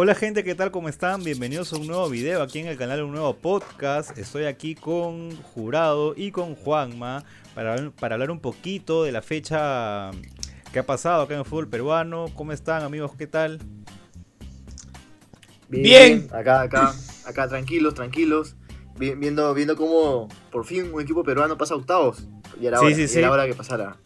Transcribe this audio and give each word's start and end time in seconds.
Hola 0.00 0.14
gente, 0.14 0.44
¿qué 0.44 0.54
tal? 0.54 0.70
¿Cómo 0.70 0.88
están? 0.88 1.24
Bienvenidos 1.24 1.72
a 1.72 1.76
un 1.76 1.88
nuevo 1.88 2.08
video 2.08 2.40
aquí 2.40 2.60
en 2.60 2.68
el 2.68 2.76
canal, 2.76 3.02
un 3.02 3.10
nuevo 3.10 3.34
podcast. 3.34 4.16
Estoy 4.16 4.44
aquí 4.44 4.76
con 4.76 5.34
Jurado 5.42 6.14
y 6.16 6.30
con 6.30 6.54
Juanma 6.54 7.24
para, 7.52 7.90
para 7.98 8.14
hablar 8.14 8.30
un 8.30 8.38
poquito 8.38 9.02
de 9.02 9.10
la 9.10 9.22
fecha 9.22 10.12
que 10.72 10.78
ha 10.78 10.86
pasado 10.86 11.22
acá 11.22 11.34
en 11.34 11.40
el 11.40 11.46
fútbol 11.46 11.66
peruano. 11.66 12.26
¿Cómo 12.36 12.52
están 12.52 12.84
amigos? 12.84 13.10
¿Qué 13.18 13.26
tal? 13.26 13.58
Bien, 15.68 15.82
bien. 15.82 16.28
acá, 16.32 16.60
acá, 16.60 16.94
acá, 17.26 17.48
tranquilos, 17.48 17.94
tranquilos. 17.94 18.54
Viendo, 18.98 19.52
viendo 19.52 19.74
cómo 19.74 20.28
por 20.52 20.64
fin 20.64 20.94
un 20.94 21.02
equipo 21.02 21.24
peruano 21.24 21.58
pasa 21.58 21.74
a 21.74 21.76
octavos. 21.76 22.22
Y 22.60 22.66
era, 22.66 22.80
hora, 22.80 22.90
y 22.96 23.18
era 23.18 23.32
hora 23.32 23.48
que 23.48 23.54
pasara. 23.54 23.96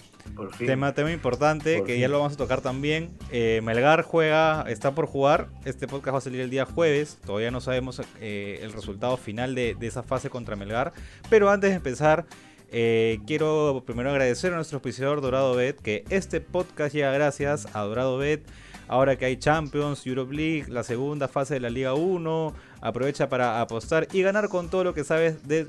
Tema, 0.58 0.94
tema 0.94 1.12
importante 1.12 1.84
que 1.84 1.98
ya 1.98 2.08
lo 2.08 2.18
vamos 2.18 2.34
a 2.34 2.36
tocar 2.36 2.60
también. 2.60 3.10
Eh, 3.30 3.60
Melgar 3.62 4.02
juega, 4.02 4.64
está 4.68 4.94
por 4.94 5.06
jugar. 5.06 5.48
Este 5.64 5.86
podcast 5.86 6.14
va 6.14 6.18
a 6.18 6.22
salir 6.22 6.40
el 6.40 6.50
día 6.50 6.64
jueves. 6.64 7.18
Todavía 7.24 7.50
no 7.50 7.60
sabemos 7.60 8.00
eh, 8.20 8.60
el 8.62 8.72
resultado 8.72 9.16
final 9.16 9.54
de, 9.54 9.76
esa 9.80 10.02
fase 10.02 10.30
contra 10.30 10.56
Melgar. 10.56 10.92
Pero 11.28 11.50
antes 11.50 11.70
de 11.70 11.76
empezar, 11.76 12.26
eh, 12.70 13.20
quiero 13.26 13.82
primero 13.86 14.10
agradecer 14.10 14.52
a 14.52 14.56
nuestro 14.56 14.76
auspiciador 14.76 15.20
Dorado 15.20 15.54
Bet 15.54 15.80
que 15.80 16.04
este 16.08 16.40
podcast 16.40 16.94
llega 16.94 17.12
gracias 17.12 17.68
a 17.74 17.82
Dorado 17.82 18.16
Bet. 18.16 18.42
Ahora 18.88 19.16
que 19.16 19.24
hay 19.26 19.36
Champions, 19.36 20.06
Europe 20.06 20.34
League, 20.34 20.66
la 20.68 20.82
segunda 20.82 21.28
fase 21.28 21.54
de 21.54 21.60
la 21.60 21.70
Liga 21.70 21.94
1, 21.94 22.54
aprovecha 22.80 23.28
para 23.28 23.60
apostar 23.60 24.08
y 24.12 24.22
ganar 24.22 24.48
con 24.48 24.68
todo 24.68 24.84
lo 24.84 24.92
que 24.92 25.04
sabes 25.04 25.46
de, 25.46 25.68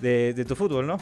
de 0.00 0.44
tu 0.44 0.56
fútbol, 0.56 0.86
¿no? 0.86 0.98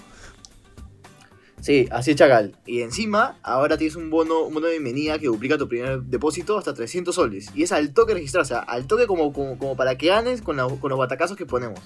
Sí, 1.61 1.89
así 1.91 2.13
es 2.13 2.17
Chacal. 2.17 2.55
Y 2.67 2.83
encima, 2.83 3.39
ahora 3.43 3.77
tienes 3.77 3.97
un 3.97 4.11
bono, 4.11 4.45
un 4.45 4.55
bono 4.55 4.67
de 4.67 4.73
bienvenida 4.73 5.19
que 5.19 5.27
duplica 5.27 5.59
tu 5.59 5.69
primer 5.69 6.03
depósito 6.03 6.57
hasta 6.57 6.75
300 6.75 7.15
soles. 7.15 7.51
Y 7.55 7.63
es 7.63 7.73
al 7.73 7.93
toque 7.93 8.15
registrar, 8.15 8.43
o 8.43 8.47
sea, 8.47 8.61
al 8.61 8.87
toque 8.87 9.07
como, 9.07 9.33
como, 9.33 9.77
para 9.77 9.97
que 9.97 10.09
ganes 10.09 10.43
con, 10.43 10.57
con 10.79 10.91
los 10.91 10.99
batacazos 10.99 11.37
que 11.37 11.47
ponemos. 11.47 11.81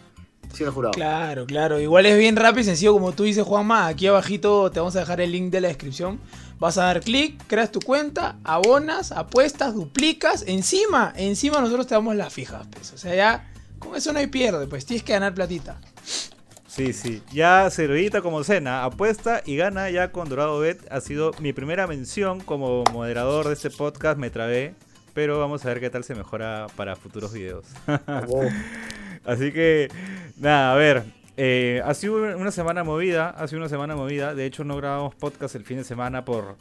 Siendo 0.53 0.73
jurado. 0.73 0.93
Claro, 0.93 1.46
claro. 1.46 1.80
Igual 1.80 2.05
es 2.05 2.19
bien 2.19 2.37
rápido 2.37 2.61
y 2.61 2.65
sencillo, 2.65 2.93
como 2.93 3.13
tú 3.13 3.23
dices, 3.23 3.43
Juanma. 3.43 3.87
Aquí 3.87 4.07
abajito 4.07 4.71
te 4.71 4.80
vamos 4.80 4.95
a 4.96 5.01
dejar 5.01 5.23
el 5.23 5.33
link 5.33 5.51
de 5.51 5.63
la 5.63 5.69
descripción. 5.69 6.21
Vas 6.59 6.77
a 6.77 6.85
dar 6.85 7.01
clic, 7.01 7.43
creas 7.46 7.73
tu 7.73 7.80
cuenta, 7.80 8.37
abonas, 8.45 9.13
apuestas, 9.13 9.74
duplicas. 9.74 10.45
Encima, 10.46 11.15
encima 11.16 11.61
nosotros 11.61 11.87
te 11.87 11.95
damos 11.95 12.16
las 12.16 12.33
fijas, 12.35 12.66
pues. 12.71 12.93
O 12.93 12.99
sea, 12.99 13.15
ya 13.15 13.51
con 13.79 13.96
eso 13.96 14.13
no 14.13 14.18
hay 14.18 14.27
pierde, 14.27 14.66
pues. 14.66 14.85
Tienes 14.85 15.02
que 15.02 15.15
ganar 15.15 15.33
platita. 15.33 15.80
Sí, 16.73 16.95
sí. 16.95 17.23
Ya 17.30 17.68
servillita 17.68 18.23
como 18.23 18.42
cena, 18.45 18.84
apuesta 18.84 19.42
y 19.45 19.56
gana 19.56 19.90
ya 19.90 20.10
con 20.10 20.30
Dorado 20.30 20.59
Bet. 20.59 20.80
Ha 20.90 21.02
sido 21.02 21.32
mi 21.38 21.52
primera 21.52 21.87
mención 21.87 22.40
como 22.40 22.82
moderador 22.95 23.46
de 23.48 23.52
este 23.52 23.68
podcast. 23.68 24.18
Me 24.18 24.30
trabé, 24.30 24.74
pero 25.12 25.38
vamos 25.38 25.62
a 25.66 25.68
ver 25.68 25.80
qué 25.80 25.90
tal 25.90 26.02
se 26.02 26.15
mejora 26.15 26.68
para 26.74 26.96
futuros 26.96 27.34
videos. 27.34 27.66
Así 29.26 29.52
que, 29.52 29.90
nada, 30.38 30.73
a 30.73 30.76
ver. 30.76 31.04
Eh, 31.37 31.82
ha 31.84 31.93
sido 31.93 32.15
una 32.38 32.50
semana 32.50 32.84
movida, 32.84 33.28
ha 33.28 33.46
sido 33.48 33.60
una 33.60 33.68
semana 33.68 33.95
movida. 33.95 34.34
De 34.34 34.46
hecho, 34.46 34.65
no 34.65 34.74
grabamos 34.78 35.15
podcast 35.15 35.54
el 35.56 35.66
fin 35.66 35.76
de 35.76 35.84
semana 35.84 36.24
por, 36.24 36.56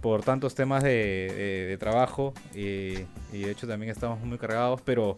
por 0.00 0.24
tantos 0.24 0.56
temas 0.56 0.82
de, 0.82 1.76
trabajo 1.78 2.34
y, 2.56 3.04
y 3.32 3.42
de 3.44 3.52
hecho 3.52 3.68
también 3.68 3.92
estamos 3.92 4.18
muy 4.18 4.36
cargados. 4.36 4.80
Pero, 4.80 5.14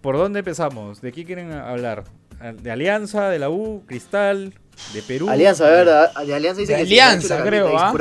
¿por 0.00 0.16
dónde 0.16 0.38
empezamos? 0.38 1.02
¿De 1.02 1.12
qué 1.12 1.26
quieren 1.26 1.52
hablar? 1.52 2.04
De 2.40 2.70
Alianza, 2.70 3.28
de 3.28 3.38
la 3.38 3.50
U, 3.50 3.82
Cristal, 3.86 4.54
de 4.94 5.02
Perú. 5.02 5.28
Alianza, 5.28 5.64
¿verdad? 5.64 6.12
De 6.24 6.34
Alianza 6.34 6.60
dice 6.60 6.74
de 6.74 6.82
Alianza, 6.82 7.42
creo, 7.42 7.78
¿ah? 7.78 7.92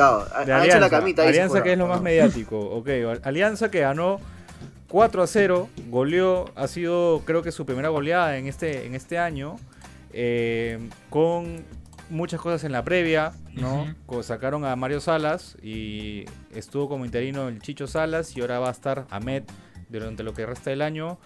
De 0.46 0.54
Alianza, 0.54 0.80
la 0.80 0.90
camita 0.90 1.28
Alianza 1.28 1.62
que 1.62 1.74
es 1.74 1.78
lo 1.78 1.88
más 1.88 2.02
mediático. 2.02 2.60
Ok, 2.60 2.90
Alianza 3.24 3.70
que 3.70 3.82
ganó 3.82 4.20
4 4.88 5.24
a 5.24 5.28
0, 5.28 5.70
goleó, 5.90 6.46
ha 6.56 6.68
sido 6.68 7.22
creo 7.26 7.44
que 7.44 7.52
su 7.52 7.66
primera 7.66 7.90
goleada 7.90 8.38
en 8.38 8.48
este, 8.48 8.86
en 8.86 8.96
este 8.96 9.20
año, 9.20 9.58
eh, 10.14 10.80
con 11.10 11.64
muchas 12.10 12.42
cosas 12.42 12.64
en 12.64 12.72
la 12.72 12.84
previa, 12.84 13.34
¿no? 13.54 13.94
Sacaron 14.24 14.66
a 14.66 14.76
Mario 14.76 15.00
Salas 15.00 15.58
y 15.62 16.26
estuvo 16.56 16.90
como 16.90 17.06
interino 17.06 17.48
el 17.48 17.62
Chicho 17.62 17.88
Salas 17.88 18.36
y 18.36 18.42
ahora 18.42 18.60
va 18.60 18.70
a 18.70 18.72
estar 18.72 19.06
Ahmed 19.12 19.44
durante 19.90 20.24
lo 20.24 20.34
que 20.34 20.46
resta 20.46 20.70
del 20.72 20.82
año. 20.82 21.20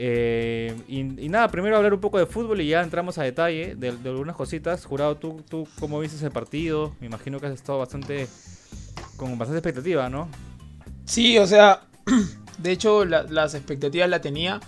Eh, 0.00 0.76
y, 0.86 1.28
nada, 1.28 1.48
primero 1.48 1.76
hablar 1.76 1.92
un 1.92 2.00
poco 2.00 2.18
de 2.18 2.26
fútbol 2.26 2.60
y 2.60 2.68
ya 2.68 2.82
entramos 2.82 3.18
a 3.18 3.24
detalle 3.24 3.74
de, 3.74 3.88
algunas 3.88 4.36
cositas. 4.36 4.84
Jurado, 4.84 5.16
¿tú, 5.16 5.42
¿tú 5.48 5.66
cómo 5.80 5.98
viste 5.98 6.16
ese 6.16 6.30
partido? 6.30 6.94
Me 7.00 7.08
imagino 7.08 7.40
que 7.40 7.46
has 7.46 7.54
estado 7.54 7.80
bastante 7.80 8.28
con 9.16 9.36
bastante 9.36 9.58
expectativa, 9.58 10.08
¿no? 10.08 10.28
Sí, 11.04 11.36
o 11.38 11.48
sea, 11.48 11.80
de 12.58 12.70
hecho 12.70 13.04
las 13.04 13.54
expectativas 13.54 14.08
la 14.08 14.20
tenía, 14.20 14.60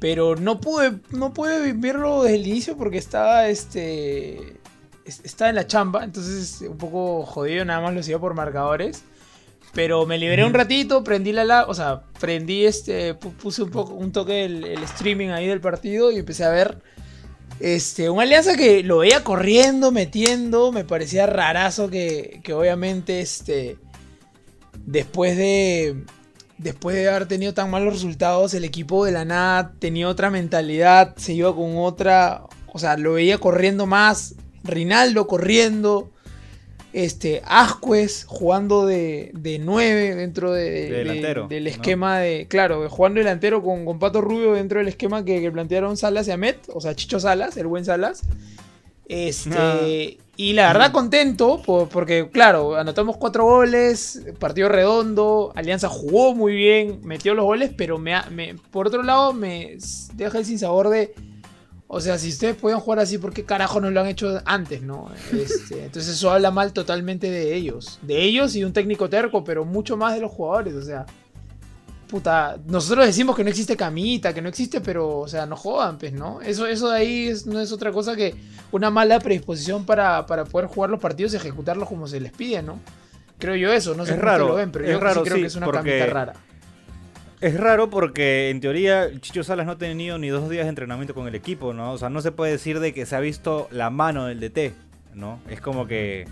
pero 0.00 0.34
no 0.34 0.60
pude, 0.60 0.98
no 1.10 1.32
pude 1.32 1.72
verlo 1.72 2.24
desde 2.24 2.36
el 2.36 2.46
inicio 2.48 2.76
porque 2.76 2.98
estaba, 2.98 3.46
este, 3.46 4.58
estaba 5.04 5.48
en 5.48 5.54
la 5.54 5.68
chamba, 5.68 6.02
entonces 6.02 6.62
un 6.68 6.76
poco 6.76 7.24
jodido, 7.24 7.64
nada 7.64 7.80
más 7.80 7.94
lo 7.94 8.00
hacía 8.00 8.18
por 8.18 8.34
marcadores. 8.34 9.04
Pero 9.76 10.06
me 10.06 10.16
liberé 10.16 10.42
un 10.42 10.54
ratito, 10.54 11.04
prendí 11.04 11.32
la, 11.32 11.66
o 11.66 11.74
sea, 11.74 12.00
prendí 12.18 12.64
este, 12.64 13.12
puse 13.12 13.62
un 13.62 13.70
poco 13.70 13.92
un 13.92 14.10
toque 14.10 14.46
el, 14.46 14.64
streaming 14.84 15.28
ahí 15.28 15.46
del 15.46 15.60
partido 15.60 16.10
y 16.10 16.16
empecé 16.16 16.44
a 16.44 16.48
ver 16.48 16.78
este, 17.60 18.08
una 18.08 18.22
alianza 18.22 18.56
que 18.56 18.82
lo 18.82 18.96
veía 18.96 19.22
corriendo, 19.22 19.92
metiendo, 19.92 20.72
me 20.72 20.86
parecía 20.86 21.26
rarazo 21.26 21.90
que, 21.90 22.40
que 22.42 22.54
obviamente 22.54 23.20
este, 23.20 23.76
después 24.86 25.36
de, 25.36 26.04
después 26.56 26.96
de 26.96 27.10
haber 27.10 27.28
tenido 27.28 27.52
tan 27.52 27.70
malos 27.70 27.92
resultados, 27.92 28.54
el 28.54 28.64
equipo 28.64 29.04
de 29.04 29.12
la 29.12 29.26
nada 29.26 29.74
tenía 29.78 30.08
otra 30.08 30.30
mentalidad, 30.30 31.14
se 31.18 31.34
iba 31.34 31.54
con 31.54 31.76
otra, 31.76 32.44
o 32.72 32.78
sea, 32.78 32.96
lo 32.96 33.12
veía 33.12 33.36
corriendo 33.36 33.84
más, 33.84 34.36
Rinaldo 34.64 35.26
corriendo, 35.26 36.12
este, 36.96 37.42
Ascuez 37.44 38.24
jugando 38.26 38.86
de, 38.86 39.30
de 39.34 39.58
9 39.58 40.14
dentro 40.14 40.50
de, 40.50 41.44
del 41.46 41.66
esquema 41.66 42.20
de. 42.20 42.46
Claro, 42.48 42.88
jugando 42.88 43.18
delantero 43.18 43.62
con, 43.62 43.84
con, 43.84 43.98
Pato 43.98 44.22
Rubio 44.22 44.54
dentro 44.54 44.78
del 44.78 44.88
esquema 44.88 45.22
que, 45.22 45.50
plantearon 45.52 45.98
Salas 45.98 46.26
y 46.26 46.30
Amet, 46.30 46.58
o 46.72 46.80
sea, 46.80 46.96
Chicho 46.96 47.20
Salas, 47.20 47.58
el 47.58 47.66
buen 47.66 47.84
Salas. 47.84 48.22
Este, 49.08 49.54
ah. 49.58 50.24
Y 50.38 50.54
la 50.54 50.68
verdad, 50.68 50.90
contento, 50.90 51.60
porque, 51.66 52.30
claro, 52.32 52.76
anotamos 52.76 53.18
cuatro 53.18 53.44
goles, 53.44 54.22
partido 54.38 54.70
redondo, 54.70 55.52
Alianza 55.54 55.90
jugó 55.90 56.34
muy 56.34 56.54
bien, 56.54 57.00
metió 57.04 57.34
los 57.34 57.44
goles, 57.44 57.72
pero 57.76 57.98
me, 57.98 58.14
me 58.30 58.54
por 58.70 58.86
otro 58.86 59.02
lado 59.02 59.34
me 59.34 59.76
deja 60.14 60.38
el 60.38 60.46
sinsabor 60.46 60.88
de 60.88 61.14
o 61.88 62.00
sea, 62.00 62.18
si 62.18 62.30
ustedes 62.30 62.56
pueden 62.56 62.80
jugar 62.80 62.98
así, 62.98 63.18
¿por 63.18 63.32
qué 63.32 63.44
carajo 63.44 63.80
no 63.80 63.90
lo 63.90 64.00
han 64.00 64.08
hecho 64.08 64.40
antes, 64.44 64.82
no? 64.82 65.10
Este, 65.32 65.84
entonces 65.84 66.14
eso 66.14 66.30
habla 66.30 66.50
mal 66.50 66.72
totalmente 66.72 67.30
de 67.30 67.54
ellos. 67.54 68.00
De 68.02 68.22
ellos 68.22 68.56
y 68.56 68.64
un 68.64 68.72
técnico 68.72 69.08
terco, 69.08 69.44
pero 69.44 69.64
mucho 69.64 69.96
más 69.96 70.14
de 70.14 70.20
los 70.20 70.32
jugadores, 70.32 70.74
o 70.74 70.82
sea. 70.82 71.06
Puta, 72.08 72.56
nosotros 72.66 73.04
decimos 73.04 73.34
que 73.34 73.42
no 73.42 73.50
existe 73.50 73.76
camita, 73.76 74.32
que 74.32 74.40
no 74.40 74.48
existe, 74.48 74.80
pero, 74.80 75.18
o 75.18 75.28
sea, 75.28 75.44
no 75.44 75.56
jodan, 75.56 75.98
pues, 75.98 76.12
¿no? 76.12 76.40
Eso, 76.40 76.66
eso 76.66 76.90
de 76.90 76.98
ahí 76.98 77.32
no 77.46 77.60
es 77.60 77.72
otra 77.72 77.90
cosa 77.90 78.14
que 78.14 78.32
una 78.70 78.90
mala 78.90 79.18
predisposición 79.18 79.84
para, 79.84 80.24
poder 80.24 80.68
jugar 80.68 80.90
los 80.90 81.00
partidos 81.00 81.32
y 81.34 81.36
ejecutarlos 81.36 81.88
como 81.88 82.06
se 82.06 82.20
les 82.20 82.30
pide, 82.30 82.62
¿no? 82.62 82.78
Creo 83.38 83.56
yo 83.56 83.72
eso, 83.72 83.94
no 83.94 84.06
sé 84.06 84.14
es 84.14 84.20
raro, 84.20 84.48
lo 84.48 84.54
ven, 84.54 84.70
pero 84.70 84.86
yo 84.86 85.00
raro, 85.00 85.24
sí 85.24 85.30
creo 85.30 85.40
que 85.42 85.46
es 85.46 85.56
una 85.56 85.70
camita 85.70 86.06
rara. 86.06 86.32
Es 87.40 87.58
raro 87.58 87.90
porque 87.90 88.50
en 88.50 88.60
teoría 88.60 89.10
Chicho 89.20 89.44
Salas 89.44 89.66
no 89.66 89.72
ha 89.72 89.78
tenido 89.78 90.18
ni 90.18 90.28
dos 90.28 90.48
días 90.48 90.64
de 90.64 90.70
entrenamiento 90.70 91.14
con 91.14 91.28
el 91.28 91.34
equipo, 91.34 91.74
¿no? 91.74 91.92
O 91.92 91.98
sea, 91.98 92.08
no 92.08 92.22
se 92.22 92.32
puede 92.32 92.52
decir 92.52 92.80
de 92.80 92.94
que 92.94 93.04
se 93.04 93.14
ha 93.14 93.20
visto 93.20 93.68
la 93.70 93.90
mano 93.90 94.26
del 94.26 94.40
DT, 94.40 94.72
¿no? 95.14 95.40
Es 95.50 95.60
como 95.60 95.86
que 95.86 96.26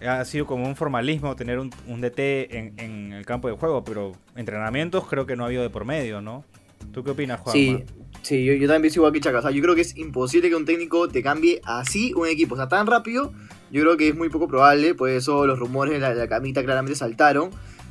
ha 0.00 0.24
sido 0.24 0.46
como 0.46 0.66
un 0.66 0.76
formalismo 0.76 1.34
tener 1.34 1.58
un, 1.58 1.70
DT 1.70 2.18
en, 2.50 3.12
el 3.12 3.26
campo 3.26 3.48
de 3.48 3.54
juego, 3.54 3.82
pero 3.84 4.12
entrenamientos 4.36 5.06
creo 5.08 5.26
que 5.26 5.34
no 5.34 5.44
ha 5.44 5.46
habido 5.46 5.62
de 5.62 5.70
por 5.70 5.84
medio, 5.84 6.20
¿no? 6.20 6.44
¿Tú 6.92 7.02
qué 7.02 7.10
opinas, 7.10 7.40
Juan? 7.40 7.52
Sí, 7.52 7.84
sí 8.22 8.44
yo, 8.44 8.52
también 8.52 8.82
pienso 8.82 9.00
igual 9.00 9.12
que 9.12 9.20
Chaca. 9.20 9.38
O 9.38 9.42
sea, 9.42 9.50
yo 9.50 9.62
creo 9.62 9.74
que 9.74 9.80
es 9.80 9.96
imposible 9.96 10.48
que 10.48 10.54
un 10.54 10.64
técnico 10.64 11.08
te 11.08 11.22
cambie 11.22 11.60
así 11.64 12.12
un 12.14 12.28
equipo. 12.28 12.54
O 12.54 12.58
sea, 12.58 12.68
tan 12.68 12.86
rápido, 12.86 13.32
yo 13.70 13.82
creo 13.82 13.96
que 13.96 14.08
es 14.08 14.14
muy 14.14 14.28
poco 14.28 14.46
probable. 14.46 14.94
Por 14.94 15.08
eso 15.08 15.46
los 15.46 15.58
rumores 15.58 16.00
de 16.00 16.14
la 16.14 16.28
camita 16.28 16.62
claramente 16.62 16.94
saltaron. 16.94 17.50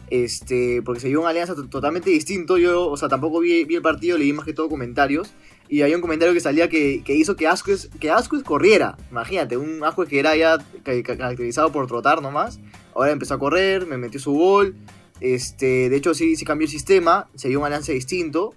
Este, 0.09 0.81
porque 0.83 0.99
se 0.99 1.07
vio 1.07 1.21
una 1.21 1.29
alianza 1.29 1.55
totalmente 1.69 2.09
distinto. 2.09 2.57
Yo, 2.57 2.87
o 2.89 2.97
sea, 2.97 3.09
tampoco 3.09 3.39
vi, 3.39 3.61
el 3.61 3.81
partido, 3.81 4.17
leí 4.17 4.33
más 4.33 4.45
que 4.45 4.53
todo 4.53 4.69
comentarios. 4.69 5.33
Y 5.69 5.81
había 5.81 5.95
un 5.95 6.01
comentario 6.01 6.33
que 6.33 6.39
salía 6.39 6.69
que, 6.69 7.03
hizo 7.07 7.35
que 7.35 7.47
Asquez, 7.47 7.89
que 7.99 8.11
corriera. 8.43 8.97
Imagínate, 9.09 9.57
un 9.57 9.83
Asquez 9.83 10.07
que 10.07 10.19
era 10.19 10.35
ya 10.35 10.57
caracterizado 11.03 11.71
por 11.71 11.87
trotar 11.87 12.21
nomás. 12.21 12.59
Ahora 12.93 13.11
empezó 13.11 13.33
a 13.33 13.39
correr, 13.39 13.87
me 13.87 13.97
metió 13.97 14.19
su 14.19 14.33
gol. 14.33 14.75
Este, 15.19 15.89
de 15.89 15.95
hecho, 15.95 16.13
sí, 16.13 16.35
sí 16.35 16.45
cambió 16.45 16.65
el 16.65 16.71
sistema, 16.71 17.29
se 17.35 17.47
vio 17.47 17.59
un 17.59 17.65
alianza 17.65 17.91
distinto. 17.91 18.53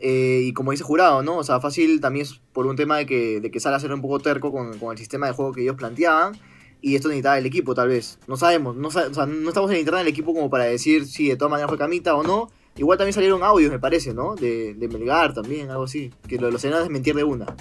Eh, 0.00 0.42
y 0.44 0.52
como 0.52 0.72
dice 0.72 0.82
Jurado, 0.82 1.22
¿no? 1.22 1.38
O 1.38 1.44
sea, 1.44 1.60
fácil 1.60 2.00
también 2.00 2.26
es 2.26 2.40
por 2.52 2.66
un 2.66 2.76
tema 2.76 2.98
de 2.98 3.06
que, 3.06 3.40
de 3.40 3.50
que 3.50 3.60
Salas 3.60 3.84
era 3.84 3.94
un 3.94 4.02
poco 4.02 4.18
terco 4.18 4.52
con, 4.52 4.78
con 4.78 4.92
el 4.92 4.98
sistema 4.98 5.26
de 5.26 5.32
juego 5.32 5.52
que 5.52 5.62
ellos 5.62 5.76
planteaban 5.76 6.38
y 6.82 6.94
esto 6.96 7.08
necesitaba 7.08 7.38
el 7.38 7.46
equipo 7.46 7.74
tal 7.74 7.88
vez. 7.88 8.18
No 8.26 8.36
sabemos, 8.36 8.76
no, 8.76 8.88
o 8.88 8.90
sea, 8.90 9.08
no 9.26 9.48
estamos 9.48 9.70
en 9.70 9.78
internet 9.78 10.00
del 10.04 10.12
equipo 10.12 10.34
como 10.34 10.50
para 10.50 10.64
decir 10.64 11.06
si 11.06 11.28
de 11.28 11.36
todas 11.36 11.50
maneras 11.50 11.68
fue 11.70 11.78
Camita 11.78 12.14
o 12.14 12.22
no. 12.22 12.50
Igual 12.76 12.98
también 12.98 13.14
salieron 13.14 13.42
audios, 13.42 13.70
me 13.72 13.78
parece, 13.78 14.12
¿no? 14.12 14.34
De, 14.36 14.74
de 14.74 14.88
Melgar 14.88 15.32
también, 15.32 15.70
algo 15.70 15.84
así. 15.84 16.12
Que 16.28 16.36
lo, 16.38 16.50
lo 16.50 16.58
salieron 16.58 16.80
a 16.80 16.82
desmentir 16.84 17.14
de 17.14 17.24
una. 17.24 17.58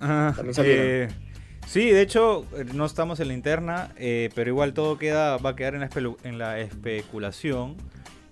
Ajá, 0.00 0.34
También 0.34 0.54
salieron. 0.54 0.96
eh, 1.04 1.08
sí, 1.66 1.90
de 1.90 2.02
hecho, 2.02 2.44
no 2.74 2.84
estamos 2.84 3.20
en 3.20 3.28
la 3.28 3.34
interna, 3.34 3.92
eh, 3.96 4.30
pero 4.34 4.50
igual 4.50 4.74
todo 4.74 4.98
queda, 4.98 5.36
va 5.38 5.50
a 5.50 5.56
quedar 5.56 5.74
en 5.74 5.80
la, 5.82 5.90
en 6.24 6.38
la 6.38 6.60
especulación. 6.60 7.76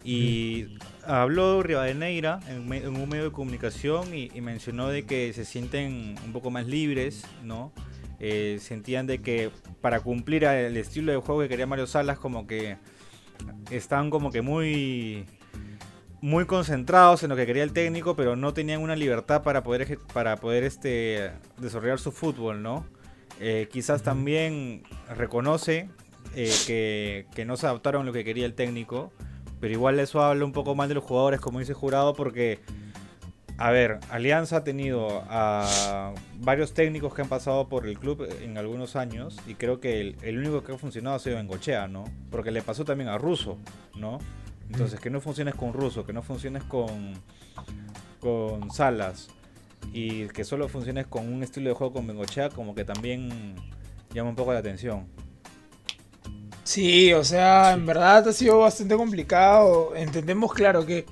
Y 0.03 0.67
habló 1.07 1.63
Rivadeneira 1.63 2.41
en, 2.49 2.71
en 2.73 2.97
un 2.97 3.09
medio 3.09 3.25
de 3.25 3.33
comunicación 3.33 4.15
y, 4.15 4.31
y 4.35 4.41
mencionó 4.43 4.89
de 4.89 5.05
que 5.07 5.33
se 5.33 5.45
sienten 5.47 6.17
un 6.27 6.33
poco 6.33 6.51
más 6.51 6.67
libres, 6.67 7.25
¿no? 7.43 7.73
Eh, 8.21 8.59
sentían 8.61 9.07
de 9.07 9.21
que 9.21 9.51
para 9.81 10.01
cumplir 10.01 10.45
el 10.45 10.77
estilo 10.77 11.13
de 11.13 11.19
juego 11.19 11.43
que 11.43 11.49
quería 11.49 11.67
Mario 11.67 11.87
Salas, 11.87 12.19
como 12.19 12.47
que 12.47 12.77
estaban 13.71 14.11
como 14.11 14.31
que 14.31 14.43
muy 14.43 15.27
muy 16.21 16.47
concentrados 16.47 17.23
en 17.23 17.29
lo 17.29 17.37
que 17.37 17.45
quería 17.45 17.63
el 17.63 17.73
técnico, 17.73 18.17
pero 18.17 18.35
no 18.35 18.55
tenían 18.55 18.81
una 18.81 18.97
libertad 18.97 19.43
para 19.43 19.63
poder 19.63 19.99
para 20.13 20.37
poder 20.37 20.65
este 20.65 21.33
desarrollar 21.59 21.99
su 21.99 22.13
fútbol, 22.13 22.63
¿no? 22.63 22.87
Eh, 23.41 23.69
quizás 23.71 24.03
también 24.03 24.85
reconoce 25.15 25.91
eh, 26.35 26.53
que, 26.67 27.27
que 27.35 27.45
no 27.45 27.57
se 27.57 27.67
adaptaron 27.67 28.03
a 28.03 28.05
lo 28.07 28.13
que 28.13 28.25
quería 28.25 28.47
el 28.47 28.55
técnico, 28.55 29.13
pero 29.61 29.75
igual 29.75 29.99
eso 29.99 30.23
habla 30.23 30.45
un 30.45 30.53
poco 30.53 30.75
mal 30.75 30.89
de 30.89 30.95
los 30.95 31.05
jugadores, 31.05 31.41
como 31.41 31.59
dice 31.59 31.75
Jurado, 31.75 32.15
porque 32.15 32.61
a 33.57 33.71
ver, 33.71 34.01
Alianza 34.11 34.59
ha 34.59 34.65
tenido 34.65 35.23
a 35.29 36.13
varios 36.41 36.75
técnicos 36.75 37.15
que 37.15 37.23
han 37.23 37.29
pasado 37.29 37.69
por 37.69 37.87
el 37.87 37.99
club 37.99 38.29
en 38.43 38.59
algunos 38.59 38.97
años 38.97 39.37
y 39.47 39.55
creo 39.55 39.81
que 39.81 40.01
el, 40.01 40.17
el 40.23 40.39
único 40.39 40.65
que 40.65 40.73
ha 40.73 40.79
funcionado 40.79 41.17
ha 41.17 41.19
sido 41.21 41.37
Bengochea, 41.37 41.87
¿no? 41.87 42.05
Porque 42.31 42.51
le 42.51 42.63
pasó 42.63 42.85
también 42.85 43.09
a 43.11 43.19
Russo, 43.19 43.59
¿no? 43.97 44.19
Entonces, 44.71 44.99
que 44.99 45.11
no 45.11 45.21
funciones 45.21 45.55
con 45.55 45.73
Russo, 45.73 46.05
que 46.05 46.13
no 46.13 46.23
funciones 46.23 46.65
con, 46.65 47.15
con 48.21 48.71
Salas 48.71 49.29
y 49.93 50.27
que 50.29 50.45
solo 50.45 50.69
funciones 50.69 51.07
con 51.07 51.33
un 51.33 51.43
estilo 51.43 51.69
de 51.69 51.75
juego 51.75 51.93
con 51.93 52.07
Bengochea, 52.07 52.49
como 52.49 52.75
que 52.75 52.85
también 52.85 53.55
llama 54.13 54.31
un 54.31 54.37
poco 54.37 54.53
la 54.53 54.61
atención. 54.61 55.07
Sí, 56.65 57.13
o 57.13 57.23
sea, 57.23 57.73
en 57.73 57.85
verdad 57.85 58.27
ha 58.29 58.33
sido 58.33 58.61
bastante 58.61 58.97
complicado. 58.97 59.95
Entendemos, 59.95 60.53
claro, 60.55 60.87
que, 60.87 61.05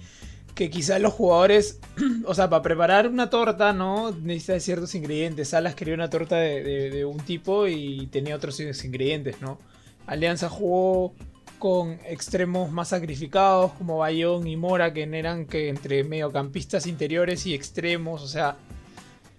que 0.54 0.70
quizás 0.70 1.00
los 1.00 1.12
jugadores, 1.12 1.80
o 2.26 2.34
sea, 2.34 2.50
para 2.50 2.62
preparar 2.62 3.08
una 3.08 3.30
torta, 3.30 3.72
¿no? 3.72 4.12
Necesitas 4.12 4.62
ciertos 4.62 4.94
ingredientes. 4.94 5.48
Salas 5.48 5.74
quería 5.74 5.94
una 5.94 6.10
torta 6.10 6.36
de, 6.36 7.04
un 7.04 7.18
tipo 7.18 7.66
y 7.66 8.06
tenía 8.08 8.36
otros 8.36 8.60
ingredientes, 8.60 9.40
¿no? 9.40 9.58
Alianza 10.06 10.48
jugó 10.48 11.14
con 11.58 11.92
extremos 12.06 12.72
más 12.72 12.88
sacrificados 12.88 13.72
como 13.74 13.98
Bayón 13.98 14.46
y 14.48 14.56
Mora, 14.56 14.92
que 14.92 15.04
eran 15.04 15.46
que 15.46 15.68
entre 15.68 16.02
mediocampistas 16.02 16.86
interiores 16.86 17.46
y 17.46 17.54
extremos, 17.54 18.20
o 18.22 18.26
sea, 18.26 18.56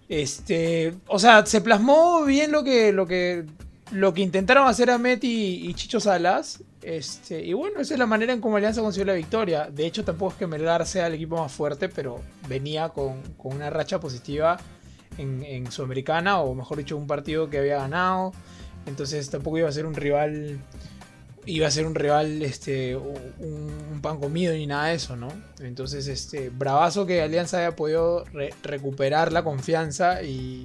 este, 0.07 0.93
o 1.07 1.19
sea, 1.19 1.45
se 1.45 1.59
plasmó 1.59 2.23
bien 2.23 2.51
lo 2.51 2.63
que, 2.63 2.93
lo 2.93 3.05
que, 3.05 3.45
lo 3.91 4.13
que 4.13 4.21
intentaron 4.21 4.67
hacer 4.67 4.89
a 4.89 4.97
Met 4.97 5.23
y, 5.23 5.67
y 5.67 5.73
Chicho 5.73 5.99
Salas. 5.99 6.63
Este, 6.83 7.41
y 7.43 7.53
bueno, 7.53 7.79
esa 7.79 7.93
es 7.93 7.99
la 7.99 8.05
manera 8.05 8.33
en 8.33 8.41
cómo 8.41 8.57
Alianza 8.57 8.81
consiguió 8.81 9.05
la 9.05 9.13
victoria. 9.13 9.69
De 9.71 9.85
hecho, 9.85 10.03
tampoco 10.03 10.33
es 10.33 10.37
que 10.37 10.47
Melgar 10.47 10.85
sea 10.85 11.07
el 11.07 11.13
equipo 11.13 11.37
más 11.37 11.51
fuerte, 11.51 11.87
pero 11.89 12.19
venía 12.47 12.89
con, 12.89 13.21
con 13.37 13.55
una 13.55 13.69
racha 13.69 13.99
positiva 13.99 14.57
en, 15.17 15.43
en 15.43 15.71
Sudamericana, 15.71 16.41
o 16.41 16.53
mejor 16.53 16.77
dicho, 16.77 16.97
un 16.97 17.07
partido 17.07 17.49
que 17.49 17.59
había 17.59 17.77
ganado. 17.77 18.33
Entonces 18.85 19.29
tampoco 19.29 19.57
iba 19.59 19.69
a 19.69 19.71
ser 19.71 19.85
un 19.85 19.93
rival. 19.93 20.59
Iba 21.45 21.67
a 21.67 21.71
ser 21.71 21.85
un 21.85 21.93
rival, 21.95 22.41
este, 22.41 22.95
un, 22.95 23.99
pan 24.01 24.17
comido 24.17 24.53
ni 24.53 24.65
nada 24.65 24.87
de 24.87 24.95
eso, 24.95 25.17
¿no? 25.17 25.27
Entonces, 25.59 26.07
este, 26.07 26.49
bravazo 26.49 27.05
que 27.05 27.21
Alianza 27.21 27.57
haya 27.59 27.75
podido 27.75 28.23
re- 28.33 28.53
recuperar 28.63 29.33
la 29.33 29.43
confianza 29.43 30.23
y, 30.23 30.63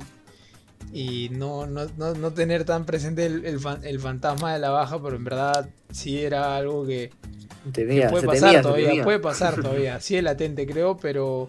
y 0.93 1.29
no, 1.31 1.67
no, 1.67 1.87
no, 1.97 2.15
no 2.15 2.31
tener 2.33 2.65
tan 2.65 2.85
presente 2.87 3.27
el, 3.27 3.45
el 3.45 3.61
fan- 3.61 3.85
el 3.85 4.01
fantasma 4.01 4.53
de 4.55 4.59
la 4.59 4.71
baja, 4.71 5.01
pero 5.03 5.17
en 5.17 5.25
verdad 5.25 5.69
sí 5.91 6.19
era 6.19 6.57
algo 6.57 6.87
que, 6.87 7.11
Temía, 7.73 8.09
puede 8.09 8.23
se 8.23 8.27
pasar 8.27 8.63
todavía, 8.63 9.05
puede 9.05 9.19
pasar 9.19 9.55
todavía. 9.61 10.01
Sí 10.01 10.17
es 10.17 10.23
latente, 10.23 10.67
creo, 10.67 10.97
pero 10.97 11.49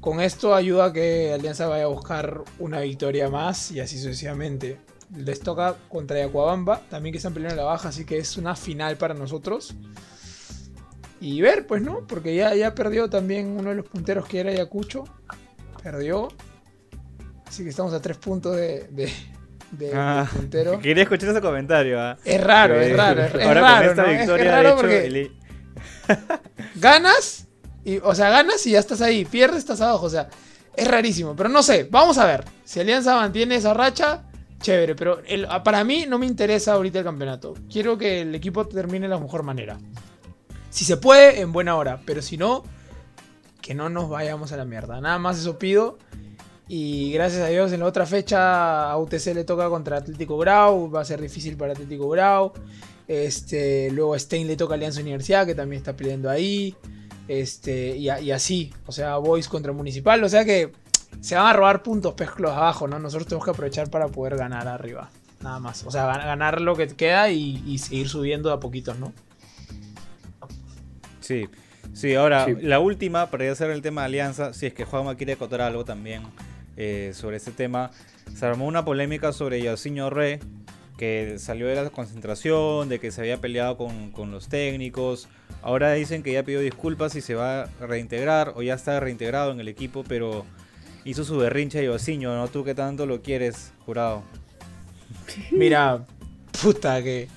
con 0.00 0.20
esto 0.20 0.54
ayuda 0.54 0.86
a 0.86 0.92
que 0.92 1.32
Alianza 1.32 1.66
vaya 1.66 1.84
a 1.84 1.88
buscar 1.88 2.42
una 2.58 2.80
victoria 2.80 3.30
más 3.30 3.70
y 3.70 3.80
así 3.80 3.98
sucesivamente. 3.98 4.78
Les 5.16 5.38
toca 5.38 5.76
contra 5.88 6.18
Yacuabamba, 6.18 6.80
también 6.90 7.12
que 7.12 7.18
están 7.18 7.34
peleando 7.34 7.62
la 7.62 7.68
baja, 7.68 7.90
así 7.90 8.04
que 8.04 8.18
es 8.18 8.36
una 8.36 8.56
final 8.56 8.96
para 8.96 9.14
nosotros. 9.14 9.74
Y 11.20 11.40
ver, 11.40 11.66
pues 11.66 11.80
no, 11.82 12.00
porque 12.06 12.34
ya, 12.34 12.54
ya 12.54 12.74
perdió 12.74 13.08
también 13.08 13.46
uno 13.56 13.70
de 13.70 13.76
los 13.76 13.86
punteros 13.86 14.26
que 14.26 14.40
era 14.40 14.50
Ayacucho. 14.50 15.04
Perdió. 15.82 16.28
Así 17.54 17.62
que 17.62 17.68
estamos 17.70 17.92
a 17.94 18.02
tres 18.02 18.16
puntos 18.16 18.56
de, 18.56 18.88
de, 18.90 19.12
de- 19.70 19.92
Ah, 19.94 20.28
puntero. 20.34 20.76
Quería 20.82 21.04
escuchar 21.04 21.28
ese 21.28 21.40
comentario. 21.40 22.00
¿ah? 22.00 22.18
Es 22.24 22.42
raro, 22.42 22.80
es 22.80 22.90
Eh, 22.90 22.96
raro, 22.96 23.22
es, 23.22 23.34
Ahora 23.46 23.60
raro, 23.60 23.76
con 23.76 23.90
esta 23.90 24.02
¿no? 24.02 24.08
Es- 24.08 24.14
es 24.14 24.18
victoria, 24.26 24.50
raro 24.50 24.62
de 24.62 24.70
hecho, 24.74 24.80
porque- 24.80 25.30
ganas 26.74 27.46
y 27.84 27.98
o 27.98 28.12
sea 28.12 28.30
ganas 28.30 28.66
y 28.66 28.72
ya 28.72 28.80
estás 28.80 29.00
ahí. 29.02 29.24
Pierdes 29.24 29.58
estás 29.58 29.80
abajo. 29.80 30.06
O 30.06 30.10
sea 30.10 30.28
es 30.76 30.88
rarísimo. 30.88 31.36
Pero 31.36 31.48
no 31.48 31.62
sé 31.62 31.86
vamos 31.88 32.18
a 32.18 32.26
ver. 32.26 32.44
Si 32.64 32.80
Alianza 32.80 33.14
mantiene 33.14 33.54
esa 33.54 33.72
racha 33.72 34.24
chévere. 34.60 34.96
Pero 34.96 35.20
el- 35.28 35.46
para 35.62 35.84
mí 35.84 36.06
no 36.08 36.18
me 36.18 36.26
interesa 36.26 36.72
ahorita 36.72 36.98
el 36.98 37.04
campeonato. 37.04 37.54
Quiero 37.70 37.96
que 37.96 38.22
el 38.22 38.34
equipo 38.34 38.66
termine 38.66 39.06
de 39.06 39.14
la 39.14 39.20
mejor 39.20 39.44
manera. 39.44 39.78
Si 40.70 40.84
se 40.84 40.96
puede 40.96 41.40
en 41.40 41.52
buena 41.52 41.76
hora. 41.76 42.00
Pero 42.04 42.20
si 42.20 42.36
no 42.36 42.64
que 43.62 43.74
no 43.74 43.88
nos 43.88 44.10
vayamos 44.10 44.50
a 44.50 44.56
la 44.56 44.64
mierda. 44.64 45.00
Nada 45.00 45.20
más 45.20 45.38
eso 45.38 45.56
pido 45.56 45.98
y 46.68 47.12
gracias 47.12 47.42
a 47.42 47.46
Dios 47.48 47.72
en 47.72 47.80
la 47.80 47.86
otra 47.86 48.06
fecha 48.06 48.90
a 48.90 48.96
UTC 48.98 49.34
le 49.34 49.44
toca 49.44 49.68
contra 49.68 49.98
Atlético 49.98 50.38
Grau 50.38 50.90
va 50.90 51.02
a 51.02 51.04
ser 51.04 51.20
difícil 51.20 51.56
para 51.56 51.72
Atlético 51.72 52.08
Grau 52.08 52.52
este, 53.06 53.90
luego 53.90 54.14
a 54.14 54.18
Stein 54.18 54.46
le 54.46 54.56
toca 54.56 54.74
Alianza 54.74 55.00
Universidad, 55.02 55.44
que 55.44 55.54
también 55.54 55.78
está 55.78 55.94
peleando 55.94 56.30
ahí. 56.30 56.74
Este, 57.28 57.94
y, 57.96 58.08
a- 58.08 58.18
y 58.20 58.30
así, 58.32 58.72
o 58.86 58.92
sea, 58.92 59.16
Boys 59.18 59.46
contra 59.46 59.72
Municipal. 59.72 60.24
O 60.24 60.28
sea 60.30 60.44
que 60.46 60.72
se 61.20 61.34
van 61.36 61.46
a 61.46 61.52
robar 61.52 61.82
puntos 61.82 62.14
pesclos 62.14 62.52
abajo, 62.52 62.88
¿no? 62.88 62.98
Nosotros 62.98 63.26
tenemos 63.28 63.44
que 63.44 63.50
aprovechar 63.50 63.90
para 63.90 64.08
poder 64.08 64.36
ganar 64.38 64.66
arriba. 64.68 65.10
Nada 65.42 65.58
más. 65.60 65.84
O 65.84 65.90
sea, 65.90 66.06
gan- 66.10 66.24
ganar 66.24 66.62
lo 66.62 66.74
que 66.76 66.86
queda 66.88 67.28
y, 67.28 67.62
y 67.66 67.76
seguir 67.76 68.08
subiendo 68.08 68.48
de 68.48 68.54
a 68.54 68.58
poquitos, 68.60 68.98
¿no? 68.98 69.12
Sí, 71.20 71.48
sí, 71.92 72.14
ahora 72.14 72.46
Sí. 72.46 72.54
la 72.62 72.78
última, 72.80 73.30
para 73.30 73.44
ya 73.46 73.52
hacer 73.52 73.70
el 73.70 73.82
tema 73.82 74.02
de 74.02 74.06
Alianza, 74.06 74.52
si 74.52 74.66
es 74.66 74.74
que 74.74 74.84
Juanma 74.84 75.14
quiere 75.16 75.34
acotar 75.34 75.60
algo 75.60 75.84
también 75.84 76.22
eh, 76.76 77.12
sobre 77.14 77.36
este 77.36 77.52
tema, 77.52 77.90
se 78.34 78.46
armó 78.46 78.66
una 78.66 78.84
polémica 78.84 79.32
sobre 79.32 79.62
Yaciño 79.62 80.10
Re, 80.10 80.40
que 80.98 81.36
salió 81.38 81.66
de 81.66 81.74
la 81.74 81.90
concentración, 81.90 82.88
de 82.88 83.00
que 83.00 83.10
se 83.10 83.20
había 83.20 83.40
peleado 83.40 83.76
con, 83.76 84.10
con 84.10 84.30
los 84.30 84.48
técnicos. 84.48 85.28
Ahora 85.62 85.92
dicen 85.92 86.22
que 86.22 86.32
ya 86.32 86.42
pidió 86.42 86.60
disculpas 86.60 87.14
y 87.16 87.20
se 87.20 87.34
va 87.34 87.62
a 87.62 87.86
reintegrar 87.86 88.52
o 88.56 88.62
ya 88.62 88.74
está 88.74 89.00
reintegrado 89.00 89.50
en 89.52 89.60
el 89.60 89.68
equipo, 89.68 90.04
pero 90.06 90.44
hizo 91.04 91.24
su 91.24 91.36
berrinche 91.36 91.80
a 91.80 91.92
Yaciño, 91.92 92.34
¿no? 92.34 92.48
Tú 92.48 92.64
que 92.64 92.74
tanto 92.74 93.06
lo 93.06 93.22
quieres, 93.22 93.72
jurado. 93.84 94.22
Mira, 95.50 96.04
puta 96.62 97.02
que. 97.02 97.28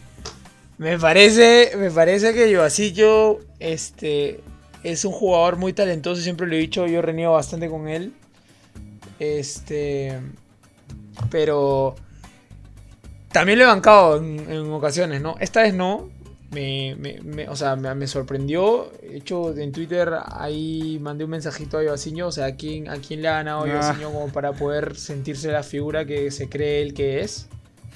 Me 0.77 0.97
parece. 0.97 1.71
Me 1.77 1.91
parece 1.91 2.33
que 2.33 2.49
Yoacillo. 2.51 3.39
Este. 3.59 4.41
Es 4.83 5.05
un 5.05 5.11
jugador 5.11 5.57
muy 5.57 5.73
talentoso. 5.73 6.21
Siempre 6.21 6.47
lo 6.47 6.55
he 6.55 6.59
dicho. 6.59 6.87
Yo 6.87 7.01
reniego 7.01 7.33
bastante 7.33 7.69
con 7.69 7.87
él. 7.87 8.13
Este. 9.19 10.19
Pero. 11.29 11.95
También 13.31 13.59
lo 13.59 13.65
he 13.65 13.67
bancado 13.67 14.17
en, 14.17 14.39
en 14.49 14.71
ocasiones, 14.71 15.21
¿no? 15.21 15.35
Esta 15.39 15.61
vez 15.61 15.73
no. 15.73 16.09
Me, 16.51 16.95
me- 16.97 17.19
me- 17.21 17.49
o 17.49 17.55
sea, 17.57 17.75
me, 17.75 17.93
me 17.93 18.07
sorprendió. 18.07 18.89
De 19.01 19.17
hecho, 19.17 19.55
en 19.57 19.71
Twitter 19.73 20.13
ahí 20.31 20.97
mandé 21.01 21.25
un 21.25 21.31
mensajito 21.31 21.77
a 21.77 21.83
Yoacillo. 21.83 22.27
O 22.27 22.31
sea, 22.31 22.45
¿a 22.45 22.55
quién, 22.55 22.89
a 22.89 22.95
quién 22.97 23.21
le 23.21 23.27
ha 23.27 23.33
ganado 23.33 23.65
Ah. 23.69 23.95
Como 24.01 24.29
para 24.29 24.53
poder 24.53 24.95
sentirse 24.95 25.51
la 25.51 25.61
figura 25.63 26.05
que 26.05 26.31
se 26.31 26.47
cree 26.47 26.81
él 26.81 26.93
que 26.93 27.19
es? 27.21 27.47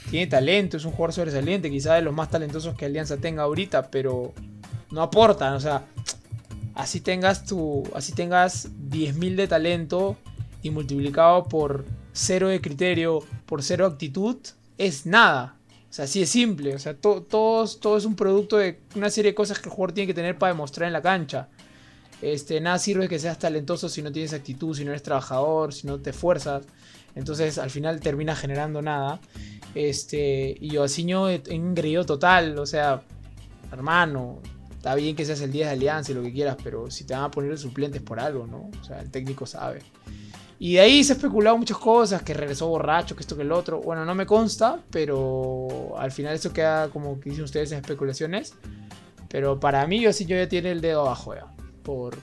tiene 0.10 0.26
talento, 0.26 0.78
es 0.78 0.84
un 0.86 0.92
jugador 0.94 1.14
sobresaliente, 1.14 1.70
quizás 1.70 1.94
de 1.94 2.02
los 2.02 2.14
más 2.14 2.30
talentosos 2.32 2.76
que 2.76 2.86
Alianza 2.86 3.18
tenga 3.18 3.44
ahorita, 3.44 3.92
pero 3.92 4.34
no 4.90 5.04
aportan, 5.04 5.54
o 5.54 5.60
sea, 5.60 5.84
así 6.74 7.02
tengas 7.02 7.46
tu 7.46 7.84
así 7.94 8.12
tengas 8.12 8.68
10.000 8.90 9.36
de 9.36 9.48
talento 9.48 10.18
y 10.62 10.70
multiplicado 10.70 11.46
por 11.46 11.86
cero 12.14 12.48
de 12.50 12.62
criterio, 12.62 13.20
por 13.46 13.64
cero 13.64 13.86
actitud, 13.86 14.38
es 14.78 15.06
nada. 15.06 15.56
O 15.90 15.94
sea, 15.94 16.06
así 16.06 16.22
es 16.22 16.30
simple, 16.30 16.74
o 16.76 16.80
sea, 16.80 16.94
to- 16.96 17.22
todos- 17.24 17.80
todo 17.80 17.98
es 17.98 18.06
un 18.06 18.16
producto 18.16 18.58
de 18.58 18.80
una 18.96 19.10
serie 19.10 19.32
de 19.32 19.36
cosas 19.36 19.60
que 19.60 19.68
el 19.70 19.76
jugador 19.76 19.94
tiene 19.94 20.08
que 20.08 20.14
tener 20.14 20.38
para 20.38 20.54
demostrar 20.54 20.88
en 20.88 20.94
la 20.94 21.02
cancha. 21.02 21.50
Este, 22.22 22.62
nada 22.62 22.78
sirve 22.80 23.10
que 23.10 23.20
seas 23.20 23.40
talentoso 23.40 23.90
si 23.90 24.02
no 24.02 24.12
tienes 24.12 24.32
actitud, 24.34 24.76
si 24.76 24.86
no 24.86 24.92
eres 24.92 25.04
trabajador, 25.04 25.74
si 25.74 25.88
no 25.88 26.00
te 26.00 26.12
esfuerzas. 26.12 26.64
Entonces 27.16 27.58
al 27.58 27.70
final 27.72 28.00
termina 28.00 28.36
generando 28.36 28.82
nada. 28.82 29.20
Este, 29.76 30.56
y 30.60 30.70
Yoaciño 30.70 31.30
en 31.30 31.42
engreído 31.48 32.06
total, 32.06 32.58
o 32.60 32.66
sea, 32.66 33.02
hermano, 33.72 34.40
está 34.72 34.96
bien 34.96 35.16
que 35.16 35.26
seas 35.26 35.42
el 35.42 35.52
10 35.52 35.68
de 35.68 35.74
Alianza 35.74 36.12
y 36.12 36.16
lo 36.16 36.22
que 36.24 36.32
quieras, 36.32 36.58
pero 36.64 36.90
si 36.92 37.04
te 37.06 37.14
van 37.14 37.24
a 37.24 37.32
poner 37.32 37.58
suplentes 37.58 38.02
por 38.02 38.20
algo, 38.20 38.48
¿no? 38.48 38.70
O 38.80 38.84
sea, 38.84 39.00
el 39.02 39.10
técnico 39.10 39.46
sabe. 39.46 39.80
Y 40.64 40.74
de 40.74 40.82
ahí 40.82 41.04
se 41.04 41.14
ha 41.14 41.16
especulado 41.16 41.58
muchas 41.58 41.80
cosas, 41.80 42.22
que 42.22 42.36
regresó 42.36 42.68
borracho, 42.68 43.16
que 43.16 43.22
esto, 43.22 43.36
que 43.36 43.42
el 43.42 43.52
otro. 43.52 43.82
Bueno, 43.82 44.06
no 44.06 44.14
me 44.14 44.28
consta, 44.28 44.80
pero 44.92 45.96
al 45.98 46.12
final 46.12 46.36
eso 46.36 46.54
queda 46.54 46.90
como 46.90 47.20
que 47.20 47.32
dicen 47.32 47.46
ustedes 47.46 47.72
en 47.72 47.80
especulaciones. 47.80 48.54
Pero 49.28 49.60
para 49.60 49.88
mí, 49.88 50.00
yo 50.02 50.14
sí 50.14 50.28
yo 50.28 50.36
ya 50.36 50.48
tiene 50.48 50.70
el 50.72 50.80
dedo 50.80 51.02
abajo 51.02 51.34
ya. 51.34 51.48
Por, 51.82 52.16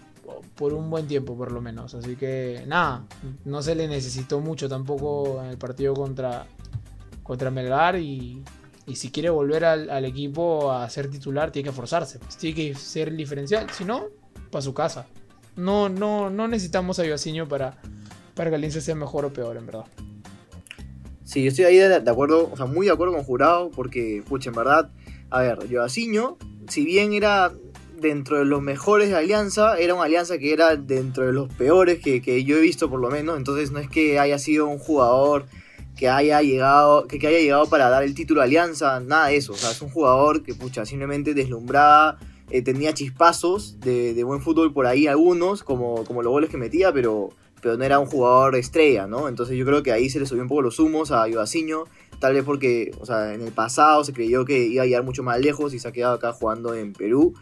por 0.54 0.72
un 0.72 0.88
buen 0.88 1.08
tiempo, 1.08 1.36
por 1.36 1.50
lo 1.50 1.60
menos. 1.60 1.96
Así 1.96 2.14
que 2.14 2.62
nada, 2.68 3.06
no 3.44 3.60
se 3.60 3.74
le 3.74 3.88
necesitó 3.88 4.38
mucho 4.38 4.68
tampoco 4.68 5.42
en 5.42 5.50
el 5.50 5.58
partido 5.58 5.92
contra, 5.94 6.46
contra 7.24 7.50
Melgar. 7.50 7.96
Y, 7.96 8.44
y 8.86 8.94
si 8.94 9.10
quiere 9.10 9.30
volver 9.30 9.64
al, 9.64 9.90
al, 9.90 10.04
equipo 10.04 10.70
a 10.70 10.88
ser 10.88 11.10
titular, 11.10 11.50
tiene 11.50 11.70
que 11.70 11.74
forzarse. 11.74 12.20
Pues, 12.20 12.36
tiene 12.36 12.54
que 12.54 12.74
ser 12.76 13.12
diferencial. 13.16 13.68
Si 13.70 13.84
no, 13.84 14.04
para 14.52 14.62
su 14.62 14.72
casa. 14.72 15.08
No, 15.56 15.88
no, 15.88 16.30
no 16.30 16.46
necesitamos 16.46 17.00
a 17.00 17.04
Ivaciño 17.04 17.48
para, 17.48 17.78
para 18.38 18.50
que 18.50 18.56
Alianza 18.56 18.80
sea 18.80 18.94
mejor 18.94 19.24
o 19.24 19.32
peor, 19.32 19.56
en 19.56 19.66
verdad. 19.66 19.84
Sí, 21.24 21.42
yo 21.42 21.48
estoy 21.48 21.64
ahí 21.64 21.76
de, 21.76 21.96
acuerdo, 22.08 22.48
o 22.52 22.56
sea, 22.56 22.66
muy 22.66 22.86
de 22.86 22.92
acuerdo 22.92 23.14
con 23.14 23.24
Jurado, 23.24 23.70
porque, 23.74 24.22
pucha, 24.28 24.50
en 24.50 24.54
verdad, 24.54 24.90
a 25.28 25.40
ver, 25.42 25.58
Joaciño, 25.68 26.38
si 26.68 26.84
bien 26.84 27.12
era 27.12 27.52
dentro 28.00 28.38
de 28.38 28.44
los 28.44 28.62
mejores 28.62 29.08
de 29.08 29.16
Alianza, 29.16 29.76
era 29.76 29.94
una 29.94 30.04
Alianza 30.04 30.38
que 30.38 30.52
era 30.52 30.76
dentro 30.76 31.26
de 31.26 31.32
los 31.32 31.52
peores 31.52 31.98
que, 31.98 32.22
que 32.22 32.44
yo 32.44 32.56
he 32.58 32.60
visto, 32.60 32.88
por 32.88 33.00
lo 33.00 33.10
menos, 33.10 33.36
entonces 33.36 33.72
no 33.72 33.80
es 33.80 33.90
que 33.90 34.20
haya 34.20 34.38
sido 34.38 34.68
un 34.68 34.78
jugador 34.78 35.46
que 35.96 36.08
haya 36.08 36.40
llegado 36.40 37.08
que, 37.08 37.18
que, 37.18 37.26
haya 37.26 37.40
llegado 37.40 37.68
para 37.68 37.90
dar 37.90 38.04
el 38.04 38.14
título 38.14 38.40
a 38.40 38.44
Alianza, 38.44 39.00
nada 39.00 39.26
de 39.26 39.36
eso. 39.36 39.54
O 39.54 39.56
sea, 39.56 39.72
es 39.72 39.82
un 39.82 39.90
jugador 39.90 40.44
que, 40.44 40.54
pucha, 40.54 40.86
simplemente 40.86 41.34
deslumbraba, 41.34 42.18
eh, 42.50 42.62
tenía 42.62 42.94
chispazos 42.94 43.80
de, 43.80 44.14
de, 44.14 44.22
buen 44.22 44.40
fútbol 44.40 44.72
por 44.72 44.86
ahí 44.86 45.08
algunos, 45.08 45.64
como, 45.64 46.04
como 46.04 46.22
los 46.22 46.30
goles 46.30 46.50
que 46.50 46.56
metía, 46.56 46.92
pero, 46.92 47.30
pero 47.60 47.76
no 47.76 47.84
era 47.84 47.98
un 47.98 48.06
jugador 48.06 48.56
estrella, 48.56 49.06
¿no? 49.06 49.28
Entonces 49.28 49.56
yo 49.56 49.64
creo 49.64 49.82
que 49.82 49.92
ahí 49.92 50.10
se 50.10 50.20
le 50.20 50.26
subió 50.26 50.42
un 50.42 50.48
poco 50.48 50.62
los 50.62 50.78
humos 50.78 51.10
a 51.10 51.28
Ivaciño, 51.28 51.84
tal 52.20 52.34
vez 52.34 52.44
porque, 52.44 52.92
o 53.00 53.06
sea, 53.06 53.34
en 53.34 53.42
el 53.42 53.52
pasado 53.52 54.04
se 54.04 54.12
creyó 54.12 54.44
que 54.44 54.66
iba 54.66 54.82
a 54.82 54.86
llegar 54.86 55.04
mucho 55.04 55.22
más 55.22 55.40
lejos 55.40 55.74
y 55.74 55.78
se 55.78 55.88
ha 55.88 55.92
quedado 55.92 56.14
acá 56.14 56.32
jugando 56.32 56.74
en 56.74 56.92
Perú. 56.92 57.34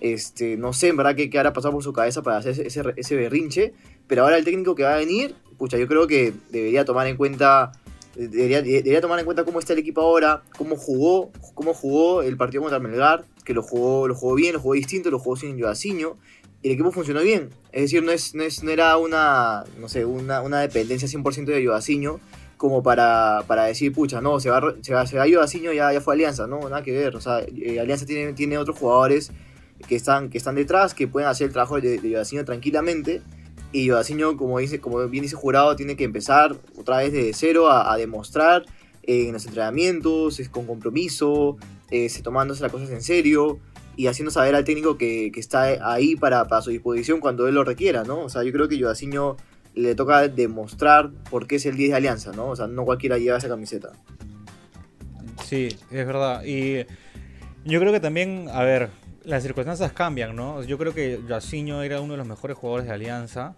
Este, 0.00 0.56
no 0.56 0.72
sé 0.72 0.88
en 0.88 0.96
verdad 0.96 1.16
qué, 1.16 1.30
qué 1.30 1.38
habrá 1.38 1.52
pasado 1.52 1.72
por 1.72 1.82
su 1.82 1.92
cabeza 1.92 2.22
para 2.22 2.36
hacer 2.36 2.66
ese, 2.66 2.82
ese, 2.96 3.16
berrinche, 3.16 3.72
pero 4.06 4.22
ahora 4.22 4.36
el 4.36 4.44
técnico 4.44 4.74
que 4.74 4.82
va 4.82 4.94
a 4.94 4.98
venir, 4.98 5.34
pucha, 5.58 5.78
yo 5.78 5.88
creo 5.88 6.06
que 6.06 6.34
debería 6.50 6.84
tomar 6.84 7.06
en 7.06 7.16
cuenta 7.16 7.72
Debería, 8.16 8.62
debería, 8.62 9.02
tomar 9.02 9.18
en 9.18 9.26
cuenta 9.26 9.44
cómo 9.44 9.58
está 9.58 9.74
el 9.74 9.78
equipo 9.80 10.00
ahora, 10.00 10.42
cómo 10.56 10.76
jugó, 10.76 11.30
cómo 11.52 11.74
jugó 11.74 12.22
el 12.22 12.38
partido 12.38 12.62
contra 12.62 12.78
Melgar, 12.78 13.26
que 13.44 13.52
lo 13.52 13.62
jugó, 13.62 14.08
lo 14.08 14.14
jugó 14.14 14.34
bien, 14.34 14.54
lo 14.54 14.60
jugó 14.60 14.72
distinto, 14.72 15.10
lo 15.10 15.18
jugó 15.18 15.36
sin 15.36 15.60
Joaciño, 15.60 16.16
y 16.66 16.70
el 16.70 16.72
equipo 16.72 16.90
funcionó 16.90 17.20
bien. 17.20 17.50
Es 17.70 17.82
decir, 17.82 18.02
no, 18.02 18.10
es, 18.10 18.34
no, 18.34 18.42
es, 18.42 18.64
no 18.64 18.72
era 18.72 18.96
una, 18.96 19.62
no 19.78 19.88
sé, 19.88 20.04
una, 20.04 20.40
una 20.40 20.58
dependencia 20.62 21.06
100% 21.06 21.44
de 21.44 21.64
Joaciño 21.64 22.18
como 22.56 22.82
para, 22.82 23.44
para 23.46 23.66
decir, 23.66 23.92
pucha, 23.92 24.20
no, 24.20 24.40
se 24.40 24.50
va, 24.50 24.74
se 24.80 24.92
va, 24.92 25.06
se 25.06 25.16
va 25.16 25.26
Joaciño, 25.32 25.72
ya, 25.72 25.92
ya 25.92 26.00
fue 26.00 26.14
Alianza, 26.14 26.48
no, 26.48 26.58
nada 26.68 26.82
que 26.82 26.90
ver. 26.90 27.14
O 27.14 27.20
sea, 27.20 27.38
eh, 27.40 27.78
Alianza 27.78 28.04
tiene, 28.04 28.32
tiene 28.32 28.58
otros 28.58 28.76
jugadores 28.76 29.30
que 29.86 29.94
están, 29.94 30.28
que 30.28 30.38
están 30.38 30.56
detrás, 30.56 30.92
que 30.92 31.06
pueden 31.06 31.28
hacer 31.28 31.46
el 31.46 31.52
trabajo 31.52 31.80
de, 31.80 31.98
de 31.98 32.44
tranquilamente 32.44 33.22
y 33.70 33.88
Joaciño, 33.88 34.36
como, 34.36 34.58
dice, 34.58 34.80
como 34.80 35.06
bien 35.06 35.22
dice 35.22 35.36
Jurado, 35.36 35.76
tiene 35.76 35.94
que 35.94 36.02
empezar 36.02 36.56
otra 36.76 36.96
vez 36.96 37.12
de 37.12 37.32
cero 37.32 37.68
a, 37.68 37.92
a 37.92 37.96
demostrar 37.96 38.64
eh, 39.04 39.28
en 39.28 39.34
los 39.34 39.46
entrenamientos, 39.46 40.40
es 40.40 40.48
con 40.48 40.66
compromiso, 40.66 41.58
eh, 41.92 42.10
tomándose 42.24 42.64
las 42.64 42.72
cosas 42.72 42.90
en 42.90 43.02
serio 43.02 43.60
y 43.96 44.08
haciendo 44.08 44.30
saber 44.30 44.54
al 44.54 44.64
técnico 44.64 44.98
que, 44.98 45.30
que 45.32 45.40
está 45.40 45.92
ahí 45.92 46.16
para, 46.16 46.46
para, 46.46 46.62
su 46.62 46.70
disposición 46.70 47.20
cuando 47.20 47.48
él 47.48 47.54
lo 47.54 47.64
requiera, 47.64 48.04
¿no? 48.04 48.20
O 48.20 48.28
sea, 48.28 48.42
yo 48.42 48.52
creo 48.52 48.68
que 48.68 48.80
Joaciño 48.80 49.36
le 49.74 49.94
toca 49.94 50.28
demostrar 50.28 51.10
por 51.30 51.46
qué 51.46 51.56
es 51.56 51.66
el 51.66 51.76
10 51.76 51.90
de 51.90 51.96
Alianza, 51.96 52.32
¿no? 52.32 52.48
O 52.48 52.56
sea, 52.56 52.66
no 52.66 52.84
cualquiera 52.84 53.18
lleva 53.18 53.38
esa 53.38 53.48
camiseta. 53.48 53.92
Sí, 55.44 55.68
es 55.90 56.06
verdad. 56.06 56.42
Y 56.44 56.86
yo 57.64 57.80
creo 57.80 57.92
que 57.92 58.00
también, 58.00 58.48
a 58.52 58.62
ver, 58.62 58.90
las 59.24 59.42
circunstancias 59.42 59.92
cambian, 59.92 60.34
¿no? 60.34 60.62
Yo 60.62 60.78
creo 60.78 60.94
que 60.94 61.20
Jaciño 61.28 61.82
era 61.82 62.00
uno 62.00 62.14
de 62.14 62.18
los 62.18 62.26
mejores 62.26 62.56
jugadores 62.56 62.86
de 62.86 62.92
Alianza. 62.92 63.54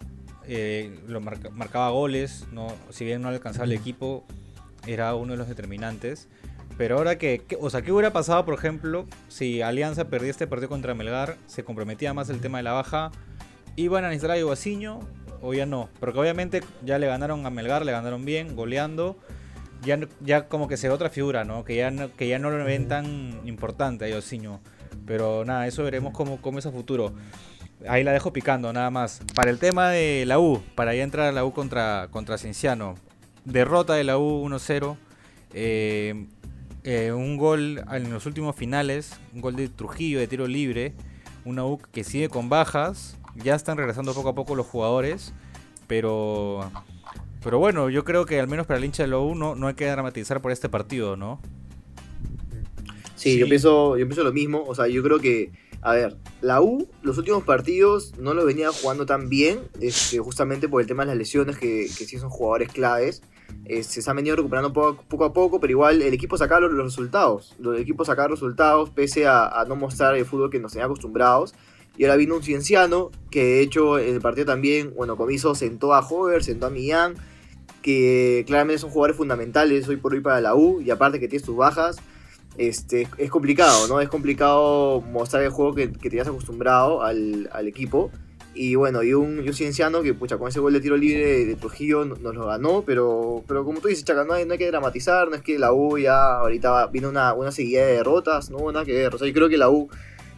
Eh, 0.47 0.99
lo 1.07 1.21
marca, 1.21 1.49
marcaba 1.51 1.89
goles, 1.89 2.47
no, 2.51 2.73
si 2.89 3.05
bien 3.05 3.21
no 3.21 3.27
alcanzaba 3.27 3.65
el 3.65 3.73
equipo, 3.73 4.25
era 4.87 5.13
uno 5.15 5.33
de 5.33 5.37
los 5.37 5.47
determinantes. 5.47 6.27
Pero 6.79 6.95
ahora 6.95 7.17
que, 7.17 7.39
que, 7.45 7.57
o 7.59 7.69
sea, 7.69 7.81
¿qué 7.81 7.91
hubiera 7.91 8.13
pasado, 8.13 8.45
por 8.45 8.53
ejemplo, 8.53 9.05
si 9.27 9.61
Alianza 9.61 10.05
perdía 10.05 10.31
este 10.31 10.47
partido 10.47 10.69
contra 10.69 10.93
Melgar, 10.93 11.35
se 11.45 11.65
comprometía 11.65 12.13
más 12.13 12.29
el 12.29 12.39
tema 12.39 12.59
de 12.59 12.63
la 12.63 12.71
baja, 12.71 13.11
iban 13.75 14.05
a 14.05 14.07
necesitar 14.07 14.31
a 14.31 14.39
Iwacinho 14.39 15.01
o 15.41 15.53
ya 15.53 15.65
no? 15.65 15.89
Porque 15.99 16.17
obviamente 16.17 16.61
ya 16.85 16.97
le 16.97 17.07
ganaron 17.07 17.45
a 17.45 17.49
Melgar, 17.49 17.85
le 17.85 17.91
ganaron 17.91 18.23
bien, 18.23 18.55
goleando. 18.55 19.17
Ya, 19.83 19.99
ya 20.21 20.47
como 20.47 20.69
que 20.69 20.77
se 20.77 20.87
ve 20.87 20.93
otra 20.93 21.09
figura, 21.09 21.43
¿no? 21.43 21.65
Que 21.65 21.75
ya 21.75 21.91
no, 21.91 22.15
que 22.15 22.29
ya 22.29 22.39
no 22.39 22.49
lo 22.49 22.63
ven 22.63 22.87
tan 22.87 23.41
importante 23.43 24.05
a 24.05 24.09
Iwacinho. 24.09 24.61
Pero 25.05 25.43
nada, 25.43 25.67
eso 25.67 25.83
veremos 25.83 26.13
cómo, 26.13 26.41
cómo 26.41 26.59
es 26.59 26.65
a 26.65 26.71
futuro. 26.71 27.13
Ahí 27.89 28.05
la 28.05 28.13
dejo 28.13 28.31
picando, 28.31 28.71
nada 28.71 28.89
más. 28.89 29.19
Para 29.35 29.51
el 29.51 29.59
tema 29.59 29.89
de 29.89 30.23
la 30.25 30.39
U, 30.39 30.63
para 30.75 30.95
ya 30.95 31.03
entrar 31.03 31.27
a 31.27 31.33
la 31.33 31.43
U 31.43 31.51
contra, 31.51 32.07
contra 32.09 32.37
Cienciano. 32.37 32.95
Derrota 33.43 33.95
de 33.95 34.05
la 34.05 34.17
U 34.17 34.47
1-0. 34.47 34.95
Eh, 35.53 36.27
eh, 36.83 37.11
un 37.11 37.37
gol 37.37 37.83
en 37.91 38.11
los 38.11 38.25
últimos 38.25 38.55
finales. 38.55 39.19
Un 39.33 39.41
gol 39.41 39.55
de 39.55 39.69
Trujillo 39.69 40.19
de 40.19 40.27
tiro 40.27 40.47
libre. 40.47 40.93
Una 41.45 41.65
U 41.65 41.79
que 41.91 42.03
sigue 42.03 42.29
con 42.29 42.49
bajas. 42.49 43.17
Ya 43.35 43.55
están 43.55 43.77
regresando 43.77 44.13
poco 44.13 44.29
a 44.29 44.35
poco 44.35 44.55
los 44.55 44.65
jugadores. 44.65 45.33
Pero. 45.87 46.71
Pero 47.43 47.57
bueno, 47.57 47.89
yo 47.89 48.03
creo 48.03 48.25
que 48.25 48.39
al 48.39 48.47
menos 48.47 48.67
para 48.67 48.79
el 48.79 48.85
hincha 48.85 49.03
de 49.03 49.09
la 49.09 49.17
U 49.17 49.33
no, 49.33 49.55
no 49.55 49.67
hay 49.67 49.73
que 49.73 49.85
dramatizar 49.85 50.41
por 50.41 50.51
este 50.51 50.67
partido, 50.67 51.15
¿no? 51.15 51.39
Sí, 53.15 53.33
sí, 53.33 53.37
Yo, 53.37 53.47
pienso, 53.47 53.97
yo 53.97 54.05
pienso 54.05 54.23
lo 54.23 54.33
mismo. 54.33 54.63
O 54.67 54.75
sea, 54.75 54.87
yo 54.87 55.01
creo 55.03 55.19
que, 55.19 55.51
a 55.81 55.93
ver, 55.93 56.17
la 56.41 56.61
U, 56.61 56.89
los 57.01 57.17
últimos 57.17 57.43
partidos 57.43 58.13
no 58.17 58.33
lo 58.33 58.45
venía 58.45 58.71
jugando 58.71 59.05
tan 59.05 59.29
bien, 59.29 59.59
este, 59.79 60.19
justamente 60.19 60.67
por 60.67 60.81
el 60.81 60.87
tema 60.87 61.03
de 61.03 61.07
las 61.07 61.17
lesiones, 61.17 61.57
que, 61.57 61.87
que 61.97 62.05
sí 62.05 62.17
son 62.17 62.29
jugadores 62.29 62.71
claves. 62.71 63.21
Este, 63.65 64.01
se 64.01 64.09
han 64.09 64.15
venido 64.15 64.35
recuperando 64.35 64.73
poco, 64.73 65.03
poco, 65.07 65.25
a 65.25 65.33
poco, 65.33 65.59
pero 65.59 65.71
igual 65.71 66.01
el 66.01 66.13
equipo 66.13 66.37
sacaba 66.37 66.61
los, 66.61 66.71
los 66.73 66.85
resultados. 66.85 67.55
El 67.59 67.75
equipo 67.77 68.05
sacaba 68.05 68.29
resultados 68.29 68.89
pese 68.89 69.27
a, 69.27 69.47
a, 69.47 69.65
no 69.65 69.75
mostrar 69.75 70.15
el 70.15 70.25
fútbol 70.25 70.49
que 70.49 70.59
nos 70.59 70.71
tenía 70.73 70.85
acostumbrados. 70.85 71.53
Y 71.97 72.05
ahora 72.05 72.15
vino 72.15 72.35
un 72.35 72.43
cienciano, 72.43 73.11
que 73.29 73.43
de 73.43 73.61
hecho 73.61 73.99
en 73.99 74.15
el 74.15 74.21
partido 74.21 74.45
también, 74.45 74.93
bueno, 74.95 75.17
Comiso 75.17 75.53
sentó 75.53 75.93
a 75.93 75.99
Hover, 75.99 76.43
sentó 76.43 76.67
a 76.67 76.69
Millán, 76.69 77.15
que 77.81 78.43
claramente 78.47 78.79
son 78.79 78.89
jugadores 78.89 79.17
fundamentales 79.17 79.87
hoy 79.87 79.97
por 79.97 80.13
hoy 80.13 80.21
para 80.21 80.39
la 80.39 80.55
U, 80.55 80.81
y 80.81 80.91
aparte 80.91 81.19
que 81.19 81.27
tiene 81.27 81.43
sus 81.43 81.57
bajas 81.57 81.97
este, 82.59 83.07
es 83.17 83.29
complicado, 83.29 83.87
¿no? 83.87 84.01
Es 84.01 84.09
complicado 84.09 85.01
mostrar 85.01 85.43
el 85.43 85.49
juego 85.49 85.73
que, 85.73 85.91
que 85.93 86.09
te 86.09 86.19
has 86.19 86.27
acostumbrado 86.27 87.01
al, 87.01 87.49
al, 87.53 87.67
equipo. 87.67 88.11
Y 88.53 88.75
bueno, 88.75 89.03
y 89.03 89.13
un, 89.13 89.43
y 89.43 89.47
un 89.47 89.53
cienciano 89.53 90.01
que, 90.01 90.13
pucha, 90.13 90.37
con 90.37 90.49
ese 90.49 90.59
gol 90.59 90.73
de 90.73 90.81
tiro 90.81 90.97
libre 90.97 91.45
de, 91.45 91.55
Trujillo 91.55 92.03
nos, 92.03 92.19
lo 92.19 92.47
ganó, 92.47 92.83
pero, 92.85 93.43
pero 93.47 93.63
como 93.63 93.79
tú 93.79 93.87
dices, 93.87 94.03
Chaca, 94.03 94.25
no 94.25 94.33
hay, 94.33 94.45
no 94.45 94.53
hay, 94.53 94.57
que 94.57 94.67
dramatizar, 94.67 95.29
no 95.29 95.35
es 95.35 95.41
que 95.41 95.59
la 95.59 95.71
U 95.71 95.97
ya 95.97 96.39
ahorita 96.39 96.87
viene 96.87 97.07
una, 97.07 97.33
una 97.33 97.51
seguida 97.51 97.85
de 97.85 97.93
derrotas, 97.93 98.49
no, 98.49 98.71
nada 98.71 98.85
que 98.85 98.93
ver. 98.93 99.13
O 99.13 99.17
sea, 99.17 99.27
yo 99.27 99.33
creo 99.33 99.49
que 99.49 99.57
la 99.57 99.69
U 99.69 99.87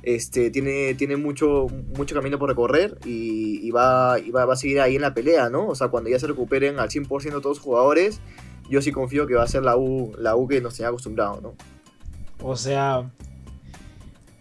este, 0.04 0.52
tiene, 0.52 0.94
tiene 0.96 1.16
mucho, 1.16 1.68
mucho 1.96 2.16
camino 2.16 2.38
por 2.38 2.50
recorrer 2.50 2.98
y, 3.06 3.70
va, 3.72 4.18
va, 4.36 4.46
va 4.46 4.54
a 4.54 4.58
seguir 4.58 4.82
ahí 4.82 4.96
en 4.96 5.02
la 5.02 5.14
pelea, 5.14 5.50
¿no? 5.50 5.68
O 5.68 5.76
sea, 5.76 5.88
cuando 5.88 6.10
ya 6.10 6.20
se 6.20 6.28
recuperen 6.28 6.80
al 6.80 6.90
100% 6.90 7.08
todos 7.42 7.58
los 7.58 7.60
jugadores, 7.60 8.20
yo 8.70 8.82
sí 8.82 8.92
confío 8.92 9.28
que 9.28 9.36
va 9.36 9.44
a 9.44 9.48
ser 9.48 9.64
la 9.64 9.78
U, 9.78 10.14
la 10.18 10.36
U 10.36 10.48
que 10.48 10.62
nos 10.62 10.76
tenía 10.76 10.90
acostumbrado, 10.90 11.40
¿no? 11.42 11.56
O 12.42 12.56
sea. 12.56 13.10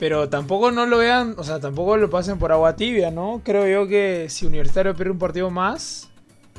Pero 0.01 0.31
tampoco 0.31 0.71
no 0.71 0.87
lo 0.87 0.97
vean, 0.97 1.35
o 1.37 1.45
sea, 1.45 1.61
tampoco 1.61 1.99
lo 1.99 2.09
pasen 2.09 2.39
por 2.39 2.53
agua 2.53 2.75
tibia, 2.75 3.11
¿no? 3.11 3.43
Creo 3.45 3.69
yo 3.69 3.87
que 3.87 4.29
si 4.31 4.47
Universitario 4.47 4.97
pierde 4.97 5.13
un 5.13 5.19
partido 5.19 5.51
más, 5.51 6.09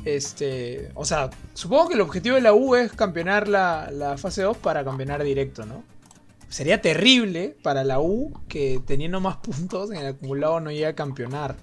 este. 0.04 0.92
O 0.94 1.04
sea, 1.04 1.28
supongo 1.52 1.88
que 1.88 1.94
el 1.94 2.02
objetivo 2.02 2.36
de 2.36 2.40
la 2.40 2.54
U 2.54 2.76
es 2.76 2.92
campeonar 2.92 3.48
la, 3.48 3.90
la 3.90 4.16
fase 4.16 4.42
2 4.42 4.58
para 4.58 4.84
campeonar 4.84 5.24
directo, 5.24 5.66
¿no? 5.66 5.82
Sería 6.48 6.80
terrible 6.80 7.56
para 7.64 7.82
la 7.82 7.98
U 7.98 8.32
que 8.46 8.80
teniendo 8.86 9.20
más 9.20 9.38
puntos 9.38 9.90
en 9.90 9.96
el 9.96 10.06
acumulado 10.06 10.60
no 10.60 10.70
llegue 10.70 10.86
a 10.86 10.94
campeonar. 10.94 11.56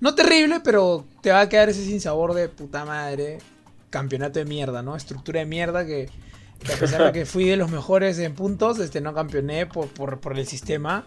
No 0.00 0.16
terrible, 0.16 0.58
pero 0.58 1.06
te 1.20 1.30
va 1.30 1.42
a 1.42 1.48
quedar 1.48 1.68
ese 1.68 1.84
sinsabor 1.84 2.34
de 2.34 2.48
puta 2.48 2.84
madre. 2.84 3.38
Campeonato 3.90 4.40
de 4.40 4.44
mierda, 4.44 4.82
¿no? 4.82 4.96
Estructura 4.96 5.38
de 5.38 5.46
mierda 5.46 5.86
que 5.86 6.10
que 6.62 6.72
a 6.72 6.76
pesar 6.76 7.04
de 7.04 7.12
que 7.12 7.26
fui 7.26 7.44
de 7.44 7.56
los 7.56 7.70
mejores 7.70 8.18
en 8.18 8.34
puntos, 8.34 8.78
este, 8.78 9.00
no 9.00 9.14
campeoné 9.14 9.66
por, 9.66 9.88
por, 9.88 10.20
por, 10.20 10.38
el 10.38 10.46
sistema. 10.46 11.04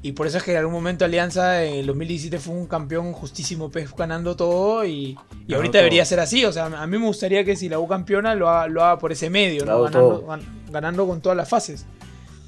Y 0.00 0.12
por 0.12 0.26
eso 0.26 0.38
es 0.38 0.44
que 0.44 0.52
en 0.52 0.58
algún 0.58 0.72
momento 0.72 1.04
Alianza 1.04 1.64
en 1.64 1.74
el 1.74 1.86
2017 1.86 2.38
fue 2.38 2.54
un 2.54 2.66
campeón 2.66 3.12
justísimo, 3.12 3.70
pues, 3.70 3.94
ganando 3.94 4.36
todo. 4.36 4.84
Y, 4.84 5.18
y 5.46 5.54
ahorita 5.54 5.72
todo. 5.72 5.82
debería 5.82 6.04
ser 6.04 6.20
así. 6.20 6.44
O 6.44 6.52
sea, 6.52 6.66
a 6.66 6.86
mí 6.86 6.98
me 6.98 7.06
gustaría 7.06 7.44
que 7.44 7.56
si 7.56 7.68
la 7.68 7.78
U 7.78 7.88
campeona 7.88 8.34
lo 8.34 8.48
haga, 8.48 8.68
lo 8.68 8.84
haga 8.84 8.98
por 8.98 9.12
ese 9.12 9.28
medio, 9.28 9.64
¿no? 9.64 9.82
Ganando, 9.82 10.26
gan, 10.26 10.40
ganando, 10.70 11.06
con 11.06 11.20
todas 11.20 11.36
las 11.36 11.48
fases. 11.48 11.84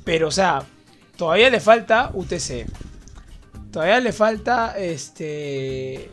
Pero, 0.05 0.29
o 0.29 0.33
sea, 0.33 0.63
todavía 1.17 1.51
le 1.51 1.61
falta 1.61 2.11
UTC. 2.15 2.67
Todavía 3.73 4.01
le 4.01 4.13
falta 4.13 4.79
este. 4.79 6.11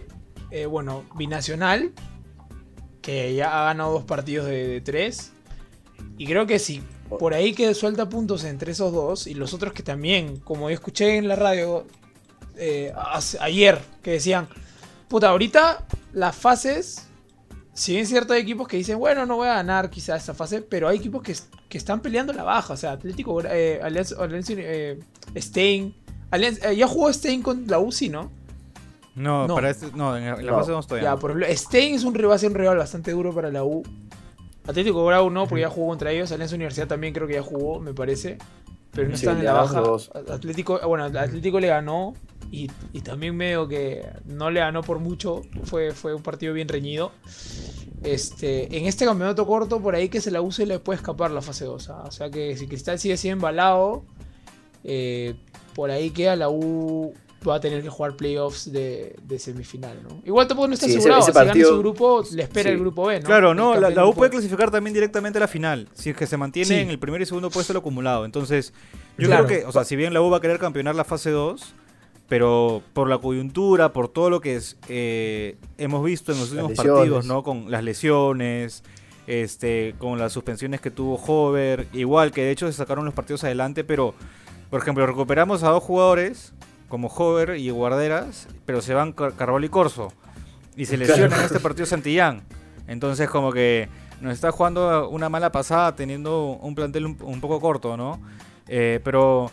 eh, 0.52 0.66
bueno, 0.66 1.06
Binacional. 1.16 1.92
Que 3.02 3.36
ya 3.36 3.62
ha 3.62 3.66
ganado 3.66 3.94
dos 3.94 4.04
partidos 4.04 4.48
de, 4.48 4.68
de 4.68 4.82
tres. 4.82 5.32
Y 6.18 6.26
creo 6.26 6.46
que 6.48 6.60
sí. 6.60 6.82
Por 7.20 7.34
ahí 7.34 7.54
que 7.54 7.74
suelta 7.74 8.10
puntos 8.10 8.44
entre 8.44 8.72
esos 8.72 8.92
dos. 8.92 9.28
Y 9.28 9.34
los 9.34 9.54
otros 9.54 9.72
que 9.74 9.84
también, 9.84 10.38
como 10.38 10.70
yo 10.70 10.74
escuché 10.74 11.18
en 11.18 11.28
la 11.28 11.36
radio 11.36 11.86
eh, 12.58 12.92
ayer, 13.40 13.80
que 14.02 14.12
decían. 14.12 14.48
Puta, 15.08 15.30
ahorita 15.30 15.86
las 16.14 16.36
fases. 16.36 17.04
Si 17.74 17.94
bien 17.94 18.08
cierto, 18.08 18.34
hay 18.34 18.42
equipos 18.42 18.68
que 18.68 18.76
dicen, 18.78 18.98
bueno, 18.98 19.26
no 19.26 19.38
voy 19.38 19.48
a 19.48 19.54
ganar 19.54 19.90
quizás 19.92 20.20
esta 20.22 20.34
fase, 20.34 20.62
pero 20.64 20.88
hay 20.88 20.98
equipos 20.98 21.22
que, 21.22 21.36
que 21.70 21.78
están 21.78 22.02
peleando 22.02 22.34
la 22.34 22.44
baja. 22.44 22.74
O 22.74 22.78
sea, 22.78 22.94
Atlético, 22.94 23.40
eh, 23.46 23.80
Alianza, 23.84 24.16
eh, 24.50 25.00
Stein. 25.38 25.96
Alianza- 26.32 26.72
eh, 26.72 26.76
ya 26.76 26.88
jugó 26.88 27.14
Stein 27.14 27.42
con 27.44 27.66
la 27.68 27.78
UCI, 27.80 28.10
¿no? 28.10 28.32
No, 29.16 29.48
No. 29.48 29.56
para 29.56 29.70
este, 29.70 29.92
no, 29.96 30.18
en 30.18 30.26
la 30.26 30.52
No. 30.52 30.60
fase 30.60 30.72
no 30.72 30.80
estoy. 30.80 31.02
Ya, 31.02 31.16
por 31.18 31.32
ejemplo, 31.32 31.56
Stein 31.56 31.96
es 31.96 32.04
un 32.04 32.16
rival, 32.16 32.40
un 32.44 32.54
rival 32.56 32.78
bastante 32.78 33.12
duro 33.12 33.34
para 33.34 33.52
la 33.52 33.64
U. 33.64 33.84
Atlético 34.68 35.06
Grau 35.06 35.30
no, 35.30 35.48
porque 35.48 35.62
ya 35.62 35.70
jugó 35.70 35.88
contra 35.90 36.12
ellos. 36.12 36.32
Alianza 36.32 36.56
Universidad 36.56 36.88
también 36.88 37.14
creo 37.14 37.28
que 37.28 37.36
ya 37.36 37.42
jugó, 37.44 37.80
me 37.80 37.94
parece. 37.94 38.38
Pero 38.92 39.10
no 39.10 39.16
Sí, 39.18 39.26
están 39.26 39.40
en 39.40 39.46
la 39.46 39.54
baja. 39.54 39.80
dos. 39.80 40.12
Atlético, 40.30 40.80
bueno, 40.88 41.06
Atlético 41.06 41.60
le 41.60 41.68
ganó. 41.68 42.14
Y, 42.52 42.72
y 42.94 43.02
también 43.02 43.36
medio 43.36 43.68
que 43.68 44.06
no 44.26 44.50
le 44.52 44.60
ganó 44.62 44.82
por 44.82 45.00
mucho. 45.00 45.42
Fue, 45.64 45.92
fue 45.92 46.14
un 46.16 46.22
partido 46.24 46.54
bien 46.54 46.68
reñido. 46.68 47.12
Este, 48.04 48.78
en 48.78 48.86
este 48.86 49.06
campeonato 49.06 49.46
corto, 49.48 49.82
por 49.82 49.96
ahí 49.96 50.08
que 50.10 50.22
se 50.22 50.32
la 50.32 50.42
use 50.42 50.66
le 50.66 50.80
puede 50.80 50.98
escapar 50.98 51.32
la 51.32 51.42
fase 51.42 51.66
2. 51.66 51.90
¿ah? 51.90 52.04
O 52.08 52.12
sea 52.12 52.30
que 52.30 52.56
si 52.56 52.68
Cristal 52.68 53.00
sigue 53.00 53.16
así 53.16 53.28
embalado, 53.30 54.04
eh, 54.84 55.36
por 55.76 55.92
ahí 55.92 56.12
queda 56.12 56.36
la 56.36 56.50
U 56.50 57.14
va 57.48 57.56
a 57.56 57.60
tener 57.60 57.82
que 57.84 57.90
jugar 57.90 58.16
playoffs 58.16 58.72
de, 58.72 59.16
de 59.22 59.40
semifinal, 59.40 60.00
¿no? 60.04 60.22
Igual 60.26 60.48
tampoco 60.48 60.68
no 60.68 60.74
está 60.74 60.86
Sí, 60.86 60.92
ese- 60.94 61.00
asegurado. 61.00 61.22
ese 61.22 61.32
si 61.32 61.36
gana 61.38 61.46
partido- 61.48 61.70
su 61.70 61.80
grupo, 61.80 62.24
le 62.34 62.44
espera 62.44 62.70
sí. 62.70 62.74
el 62.74 62.80
grupo 62.80 63.06
B, 63.08 63.20
¿no? 63.20 63.26
Claro, 63.26 63.54
no, 63.54 63.76
la, 63.80 64.06
U 64.06 64.14
puede 64.14 64.32
clasificar 64.32 64.72
también 64.72 64.94
directamente 64.94 65.38
a 65.38 65.42
la 65.42 65.48
final, 65.48 65.88
si 65.94 66.10
es 66.12 66.16
que 66.18 66.26
se 66.28 66.38
mantiene 66.38 66.68
Sí. 66.68 66.74
en 66.76 66.90
el 66.90 67.00
primer 67.00 67.22
y 67.22 67.26
segundo 67.26 67.50
puesto 67.50 67.74
lo 67.74 67.80
acumulado. 67.80 68.26
Entonces, 68.26 68.74
yo 69.18 69.28
Claro. 69.28 69.46
creo 69.46 69.62
que, 69.62 69.66
o 69.66 69.72
sea, 69.72 69.84
si 69.84 69.96
bien 69.96 70.14
la 70.14 70.22
U 70.22 70.30
va 70.30 70.38
a 70.38 70.42
querer 70.42 70.58
campeonar 70.60 70.96
la 70.96 71.04
fase 71.04 71.30
2, 71.32 71.74
pero 72.28 72.82
por 72.94 73.08
la 73.10 73.20
coyuntura, 73.20 73.94
por 73.94 74.10
todo 74.10 74.30
lo 74.30 74.42
que 74.42 74.56
es, 74.58 74.78
eh, 74.90 75.56
hemos 75.78 76.04
visto 76.04 76.32
en 76.34 76.40
los 76.40 76.52
últimos 76.52 76.74
partidos, 76.74 77.26
¿no? 77.26 77.44
Con 77.44 77.72
las 77.72 77.84
lesiones, 77.84 78.84
este, 79.28 79.96
con 80.00 80.20
las 80.20 80.34
suspensiones 80.34 80.82
que 80.82 80.92
tuvo 80.92 81.16
Hover, 81.16 81.88
igual 81.94 82.32
que 82.32 82.42
de 82.44 82.52
hecho 82.52 82.66
se 82.68 82.74
sacaron 82.74 83.06
los 83.06 83.14
partidos 83.14 83.44
adelante, 83.44 83.84
pero, 83.84 84.14
por 84.70 84.82
ejemplo, 84.82 85.06
recuperamos 85.06 85.64
a 85.64 85.70
dos 85.70 85.84
jugadores, 85.84 86.54
como 86.88 87.08
Hover 87.08 87.58
y 87.58 87.70
Guarderas, 87.70 88.48
pero 88.66 88.82
se 88.82 88.94
van 88.94 89.12
Car- 89.14 89.34
Carvalho 89.36 89.66
y 89.66 89.70
Corso, 89.70 90.12
y 90.76 90.86
se 90.86 90.96
Claro. 90.98 91.14
lesionan 91.14 91.40
en 91.40 91.46
este 91.46 91.60
partido 91.60 91.86
Santillán. 91.86 92.44
Entonces, 92.88 93.30
como 93.30 93.52
que 93.52 93.90
nos 94.22 94.34
está 94.34 94.52
jugando 94.52 95.10
una 95.10 95.30
mala 95.30 95.52
pasada 95.52 95.96
teniendo 95.96 96.58
un 96.62 96.74
plantel 96.76 97.06
un, 97.06 97.18
un 97.22 97.42
poco 97.42 97.60
corto, 97.60 97.98
¿no? 97.98 98.20
Eh, 98.68 99.00
pero 99.04 99.52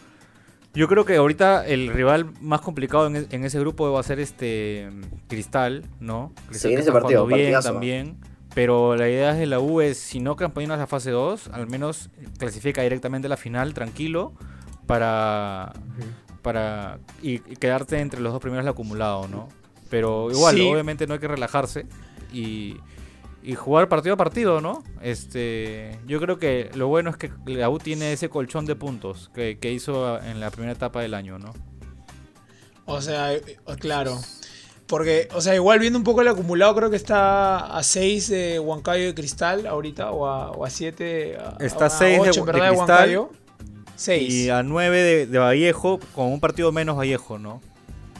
yo 0.74 0.88
creo 0.88 1.04
que 1.04 1.16
ahorita 1.16 1.66
el 1.66 1.88
rival 1.92 2.30
más 2.40 2.60
complicado 2.60 3.06
en, 3.08 3.26
en 3.30 3.44
ese 3.44 3.58
grupo 3.60 3.90
va 3.92 4.00
a 4.00 4.02
ser 4.02 4.20
este 4.20 4.88
Cristal, 5.28 5.84
¿no? 6.00 6.32
Cristal 6.48 6.54
Sí, 6.60 6.68
que 6.68 6.74
ese 6.74 6.80
está 6.88 6.92
partido, 6.92 7.22
jugando 7.24 7.36
bien 7.36 7.52
partidazo. 7.52 7.72
también. 7.72 8.16
Pero 8.54 8.94
la 8.94 9.08
idea 9.08 9.34
de 9.34 9.46
la 9.46 9.58
U 9.58 9.80
es, 9.80 9.98
si 9.98 10.20
no 10.20 10.36
campeonas 10.36 10.78
la 10.78 10.86
fase 10.86 11.10
2, 11.10 11.48
al 11.52 11.66
menos 11.66 12.08
clasifica 12.38 12.82
directamente 12.82 13.26
a 13.26 13.28
la 13.30 13.36
final, 13.36 13.74
tranquilo, 13.74 14.32
para, 14.86 15.72
para 16.44 17.00
y, 17.20 17.32
y 17.34 17.56
quedarte 17.56 17.98
entre 17.98 18.20
los 18.20 18.32
dos 18.32 18.40
primeros 18.40 18.64
del 18.64 18.70
acumulado, 18.70 19.26
¿no? 19.26 19.48
Pero 19.90 20.30
igual, 20.30 20.54
Sí. 20.54 20.68
obviamente 20.70 21.08
no 21.08 21.14
hay 21.14 21.20
que 21.20 21.26
relajarse 21.28 21.86
y, 22.32 22.76
y 23.42 23.54
jugar 23.54 23.88
partido 23.88 24.14
a 24.14 24.16
partido, 24.16 24.60
¿no? 24.60 24.84
Este, 25.02 25.98
yo 26.06 26.20
creo 26.20 26.38
que 26.38 26.70
lo 26.74 26.86
bueno 26.88 27.10
es 27.10 27.16
que 27.16 27.30
la 27.46 27.68
U 27.70 27.78
tiene 27.78 28.12
ese 28.12 28.28
colchón 28.28 28.66
de 28.66 28.76
puntos 28.76 29.30
que, 29.34 29.58
que 29.58 29.72
hizo 29.72 30.20
en 30.22 30.38
la 30.38 30.50
primera 30.50 30.72
etapa 30.72 31.00
del 31.02 31.14
año, 31.14 31.38
¿no? 31.38 31.52
O 32.86 33.00
sea, 33.00 33.32
eh, 33.34 33.42
claro. 33.78 34.18
Porque, 34.86 35.28
o 35.34 35.40
sea, 35.40 35.54
igual 35.54 35.78
viendo 35.78 35.98
un 35.98 36.04
poco 36.04 36.20
el 36.20 36.28
acumulado, 36.28 36.74
creo 36.74 36.90
que 36.90 36.96
está 36.96 37.74
a 37.78 37.82
6 37.82 38.28
de 38.28 38.60
Huancayo 38.60 39.06
de 39.06 39.14
Cristal 39.14 39.66
ahorita, 39.66 40.10
o 40.10 40.26
a, 40.26 40.50
o 40.50 40.64
a 40.64 40.68
7. 40.70 41.38
Está 41.60 41.86
a 41.86 41.90
seis 41.90 42.20
de- 42.22 42.28
en 42.28 42.32
de 42.34 42.52
Cristal. 42.52 42.76
Huancayo. 42.76 43.30
6. 43.96 44.32
Y 44.32 44.50
a 44.50 44.62
9 44.62 45.02
de, 45.02 45.26
de 45.26 45.38
Vallejo, 45.38 46.00
con 46.14 46.26
un 46.26 46.40
partido 46.40 46.72
menos 46.72 46.96
Vallejo, 46.96 47.38
¿no? 47.38 47.60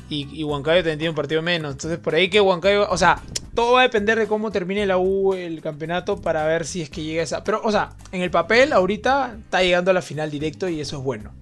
Y, 0.08 0.28
y 0.38 0.44
Huancayo 0.44 0.80
también 0.80 0.98
tiene 0.98 1.10
un 1.10 1.16
partido 1.16 1.42
menos. 1.42 1.72
Entonces, 1.72 1.98
por 1.98 2.14
ahí 2.14 2.28
que 2.28 2.40
Huancayo. 2.40 2.88
O 2.90 2.96
sea, 2.98 3.20
todo 3.54 3.72
va 3.72 3.80
a 3.80 3.82
depender 3.84 4.18
de 4.18 4.26
cómo 4.26 4.50
termine 4.50 4.84
la 4.86 4.98
U 4.98 5.34
el 5.34 5.60
campeonato 5.62 6.20
para 6.20 6.44
ver 6.46 6.66
si 6.66 6.82
es 6.82 6.90
que 6.90 7.02
llega 7.02 7.20
a 7.20 7.24
esa. 7.24 7.44
Pero, 7.44 7.60
o 7.64 7.70
sea, 7.70 7.90
en 8.12 8.22
el 8.22 8.30
papel, 8.30 8.72
ahorita 8.72 9.36
está 9.42 9.62
llegando 9.62 9.90
a 9.90 9.94
la 9.94 10.02
final 10.02 10.30
directo 10.30 10.68
y 10.68 10.80
eso 10.80 10.98
es 10.98 11.02
bueno. 11.02 11.32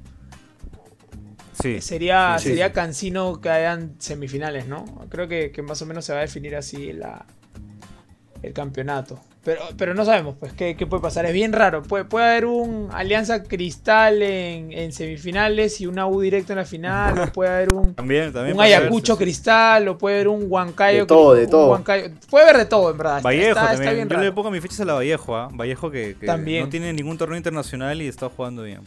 Sí. 1.61 1.81
Sería, 1.81 2.37
Sí, 2.39 2.45
sí, 2.45 2.49
sería 2.51 2.69
sí. 2.69 2.73
cansino 2.73 3.41
que 3.41 3.51
hayan 3.51 3.95
semifinales, 3.99 4.67
¿no? 4.67 4.85
Creo 5.11 5.29
que, 5.29 5.51
que 5.53 5.63
más 5.63 5.81
o 5.83 5.87
menos 5.87 6.05
se 6.05 6.13
va 6.13 6.19
a 6.19 6.23
definir 6.23 6.57
así 6.57 6.93
la, 6.93 7.27
el 8.43 8.53
campeonato. 8.53 9.19
Pero, 9.45 9.61
pero 9.77 9.93
no 9.93 10.05
sabemos, 10.05 10.37
pues, 10.39 10.53
qué, 10.53 10.77
qué 10.77 10.87
puede 10.87 11.03
pasar. 11.03 11.27
Es 11.27 11.33
bien 11.33 11.53
raro. 11.53 11.83
Puede, 11.83 12.05
puede 12.05 12.27
haber 12.27 12.47
un 12.47 12.89
Alianza 12.93 13.43
Cristal 13.43 14.23
en, 14.23 14.73
en 14.73 14.93
semifinales 14.93 15.81
y 15.81 15.87
una 15.89 16.07
U 16.07 16.21
directo 16.21 16.53
en 16.53 16.59
la 16.61 16.65
final. 16.65 17.19
o 17.19 17.27
puede 17.33 17.51
haber 17.51 17.73
un, 17.75 17.93
También, 17.95 18.33
también. 18.33 18.53
un 18.53 18.59
puede 18.59 18.73
Ayacucho 18.75 19.15
verse. 19.15 19.25
Cristal. 19.25 19.89
O 19.89 19.99
puede 19.99 20.15
haber 20.17 20.29
un 20.29 20.45
Huancayo. 20.49 21.01
De 21.01 21.07
todo, 21.07 21.35
de 21.35 21.49
todo. 21.49 21.71
Huancayo- 21.77 22.13
Puede 22.31 22.45
haber 22.45 22.59
de 22.59 22.67
todo, 22.67 22.91
en 22.93 22.99
verdad. 22.99 23.17
Está- 23.17 23.29
Vallejo 23.29 23.49
está, 23.73 23.93
bien 23.93 24.09
Yo 24.09 24.15
raro. 24.15 24.25
le 24.29 24.33
pongo 24.33 24.51
mis 24.53 24.63
fichas 24.63 24.81
a 24.81 24.85
la 24.85 24.95
Vallejo, 24.95 25.37
¿ah? 25.37 25.49
Vallejo 25.53 25.91
que, 25.91 26.15
que 26.21 26.27
También. 26.27 26.63
no 26.65 26.69
tiene 26.71 26.93
ningún 26.93 27.19
torneo 27.19 27.37
internacional 27.37 28.01
y 28.01 28.07
está 28.07 28.29
jugando 28.29 28.63
bien. 28.63 28.83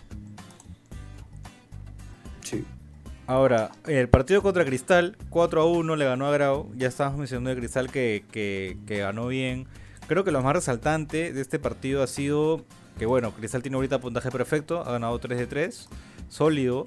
Ahora, 3.28 3.72
el 3.88 4.08
partido 4.08 4.44
contra 4.44 4.66
Cristal, 4.66 5.18
4 5.30 5.62
a 5.62 5.66
1 5.66 5.96
le 5.96 6.06
ganó 6.06 6.28
a 6.28 6.32
Grau. 6.32 6.72
Ya 6.76 6.88
estábamos 6.88 7.20
mencionando 7.20 7.50
de 7.50 7.56
Cristal 7.56 7.92
que, 7.92 8.78
ganó 8.86 9.28
bien. 9.28 9.66
Creo 10.08 10.24
que 10.24 10.32
lo 10.32 10.42
más 10.44 10.54
resaltante 10.54 11.34
de 11.34 11.42
este 11.42 11.58
partido 11.58 12.04
ha 12.04 12.08
sido 12.08 12.64
que, 13.00 13.08
bueno, 13.08 13.32
Cristal 13.32 13.64
tiene 13.64 13.76
ahorita 13.78 14.00
puntaje 14.00 14.30
perfecto, 14.30 14.82
ha 14.82 14.92
ganado 14.92 15.18
3 15.18 15.40
de 15.40 15.48
3, 15.48 15.90
sólido. 16.30 16.86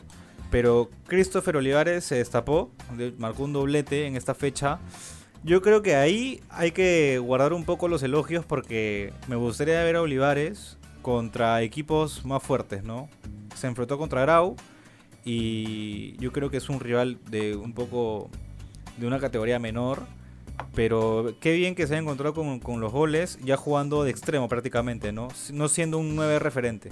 Pero 0.51 0.89
Christopher 1.09 1.57
Olivares 1.57 2.05
se 2.05 2.15
destapó, 2.15 2.71
de- 2.97 3.13
marcó 3.19 3.43
un 3.43 3.53
doblete 3.53 4.07
en 4.07 4.17
esta 4.17 4.35
fecha. 4.35 4.79
Yo 5.43 5.61
creo 5.61 5.83
que 5.83 5.97
ahí 5.97 6.41
hay 6.51 6.71
que 6.71 7.19
guardar 7.19 7.53
un 7.53 7.65
poco 7.65 7.89
los 7.89 8.03
elogios 8.03 8.45
porque 8.47 9.13
me 9.27 9.37
gustaría 9.37 9.83
ver 9.85 9.97
a 9.97 10.03
Olivares 10.03 10.79
contra 11.03 11.61
equipos 11.63 12.25
más 12.25 12.43
fuertes, 12.43 12.83
¿no? 12.85 13.09
Se 13.55 13.67
enfrentó 13.67 13.99
contra 13.99 14.23
Grau 14.23 14.57
y 15.31 16.17
yo 16.17 16.33
creo 16.33 16.51
que 16.51 16.57
es 16.57 16.71
un 16.71 16.81
rival 16.81 17.19
de 17.31 17.55
un 17.55 17.75
poco 17.75 18.31
de 18.97 19.07
una 19.07 19.19
categoría 19.19 19.59
menor. 19.59 20.01
Pero 20.75 21.35
qué 21.41 21.53
bien 21.53 21.75
que 21.75 21.87
se 21.87 21.93
haya 21.93 22.01
encontrado 22.01 22.33
con, 22.33 22.61
con 22.61 22.81
los 22.81 22.93
goles, 22.93 23.39
ya 23.45 23.59
jugando 23.59 24.05
de 24.05 24.11
extremo 24.11 24.49
prácticamente, 24.49 25.13
¿no? 25.13 25.29
No 25.53 25.69
siendo 25.69 25.99
un 25.99 26.17
9 26.17 26.39
referente. 26.39 26.91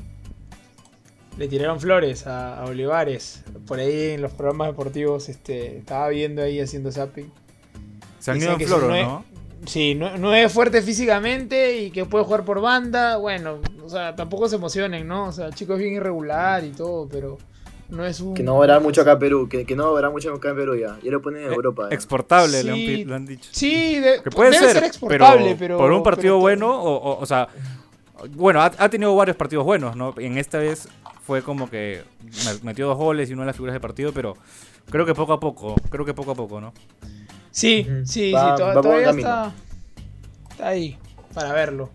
Le 1.39 1.49
tiraron 1.49 1.81
flores 1.81 2.27
a, 2.27 2.61
a 2.61 2.67
Olivares. 2.67 3.43
Por 3.67 3.79
ahí 3.79 4.11
en 4.11 4.21
los 4.21 4.33
programas 4.33 4.69
deportivos 4.69 5.31
este, 5.31 5.79
estaba 5.79 6.09
viendo 6.11 6.43
ahí 6.43 6.61
haciendo 6.61 6.93
zapping. 6.93 7.33
Se 8.19 8.33
han 8.33 8.37
ido 8.37 8.53
en 8.53 8.59
que 8.59 8.67
floro, 8.67 8.95
si 8.95 9.03
no. 9.03 9.25
Sí, 9.65 9.95
no, 9.95 10.19
no 10.19 10.35
es 10.35 10.53
fuerte 10.53 10.83
físicamente 10.83 11.79
y 11.79 11.91
que 11.91 12.05
puede 12.05 12.25
jugar 12.25 12.45
por 12.45 12.61
banda. 12.61 13.17
Bueno, 13.17 13.61
o 13.83 13.89
sea, 13.89 14.15
tampoco 14.15 14.47
se 14.49 14.57
emocionen, 14.57 15.09
¿no? 15.09 15.29
O 15.29 15.33
sea, 15.33 15.47
el 15.47 15.55
chico 15.55 15.73
es 15.73 15.79
bien 15.79 15.95
irregular 15.95 16.63
y 16.65 16.71
todo, 16.71 17.09
pero 17.09 17.39
no 17.89 18.05
es 18.05 18.21
un. 18.21 18.35
Que 18.35 18.43
no 18.43 18.59
verá 18.59 18.81
mucho 18.81 19.03
acá 19.03 19.13
en 19.13 19.19
Perú, 19.19 19.49
que, 19.49 19.65
que 19.65 19.77
no 19.77 19.93
verá 19.95 20.11
mucho 20.11 20.33
acá 20.35 20.51
en 20.51 20.57
Perú 20.57 20.75
ya. 20.77 20.99
Ya 21.03 21.11
lo 21.11 21.23
ponen 21.23 21.45
en 21.45 21.51
Eh, 21.53 21.55
Europa. 21.55 21.89
ya. 21.91 21.95
Exportable, 21.95 22.63
le, 22.65 22.71
han, 22.71 22.77
Sí. 22.77 23.05
le 23.05 23.15
han 23.15 23.27
dicho. 23.27 23.49
Sí, 23.53 23.99
de- 24.01 24.23
Que 24.23 24.31
puede 24.31 24.51
debe 24.51 24.65
ser, 24.65 24.75
ser, 24.75 24.85
exportable, 24.85 25.57
pero, 25.59 25.79
por 25.79 25.91
un 25.93 26.03
partido 26.03 26.35
pero- 26.35 26.41
bueno, 26.41 26.71
o, 26.71 26.95
o- 26.97 27.21
o 27.21 27.27
sea, 27.27 27.49
bueno, 28.31 28.61
ha, 28.63 28.73
ha 28.79 28.89
tenido 28.89 29.15
varios 29.15 29.37
partidos 29.37 29.65
buenos, 29.65 29.95
¿no? 29.97 30.15
En 30.19 30.39
esta 30.39 30.59
vez 30.59 30.89
fue 31.23 31.43
como 31.43 31.69
que 31.71 32.03
me- 32.45 32.61
metió 32.65 32.87
dos 32.87 32.97
goles 32.97 33.29
y 33.31 33.33
una 33.35 33.43
de 33.43 33.47
las 33.47 33.57
figuras 33.57 33.75
del 33.75 33.81
partido, 33.83 34.13
pero 34.13 34.37
creo 34.91 35.05
que 35.07 35.15
poco 35.15 35.33
a 35.35 35.41
poco, 35.41 35.75
creo 35.91 36.05
que 36.05 36.15
poco 36.15 36.31
a 36.33 36.35
poco, 36.35 36.61
¿no? 36.61 36.73
Sí, 37.51 37.87
sí, 38.05 38.33
Va- 38.33 38.57
sí, 38.57 38.63
to- 38.63 38.67
va 38.69 38.81
todavía 38.83 39.11
está, 39.11 39.53
está 40.51 40.69
ahí 40.69 40.99
para 41.35 41.53
verlo. 41.53 41.91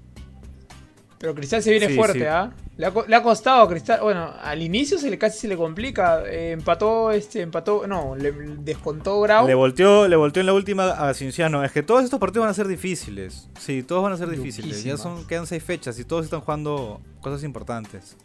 Pero 1.20 1.36
Cristal 1.36 1.62
se 1.62 1.70
viene 1.72 1.88
Sí, 1.88 1.96
fuerte, 1.96 2.20
sí. 2.20 2.26
¿ah? 2.26 2.52
Le, 2.82 2.88
ha, 2.88 2.92
co- 2.92 3.06
le 3.08 3.16
ha 3.16 3.22
costado 3.22 3.62
a 3.62 3.70
Cristal. 3.70 4.00
Bueno, 4.02 4.34
al 4.42 4.60
inicio 4.60 4.98
se 4.98 5.12
le 5.12 5.20
casi 5.20 5.38
se 5.38 5.48
le 5.48 5.56
complica. 5.56 6.24
Eh, 6.26 6.50
empató, 6.54 7.12
este, 7.12 7.42
empató. 7.42 7.86
No, 7.86 8.16
le 8.16 8.32
descontó 8.32 9.22
Grau. 9.22 9.46
Le 9.46 9.54
volteó, 9.54 10.08
le 10.08 10.16
volteó 10.16 10.40
en 10.42 10.48
la 10.48 10.54
última 10.54 10.90
a 10.90 11.14
Cienciano. 11.14 11.64
Es 11.64 11.72
que 11.72 11.84
todos 11.84 12.04
estos 12.04 12.20
partidos 12.20 12.46
van 12.46 12.50
a 12.50 12.56
ser 12.56 12.68
difíciles. 12.68 13.48
Sí, 13.60 13.84
todos 13.84 14.02
van 14.02 14.14
a 14.14 14.18
ser 14.18 14.30
difíciles. 14.32 14.84
Ya 14.84 14.98
son, 14.98 15.28
quedan 15.28 15.46
seis 15.46 15.64
fechas 15.64 16.00
y 16.00 16.06
todos 16.06 16.26
están 16.26 16.42
jugando 16.42 17.00
cosas 17.22 17.44
importantes. 17.44 18.18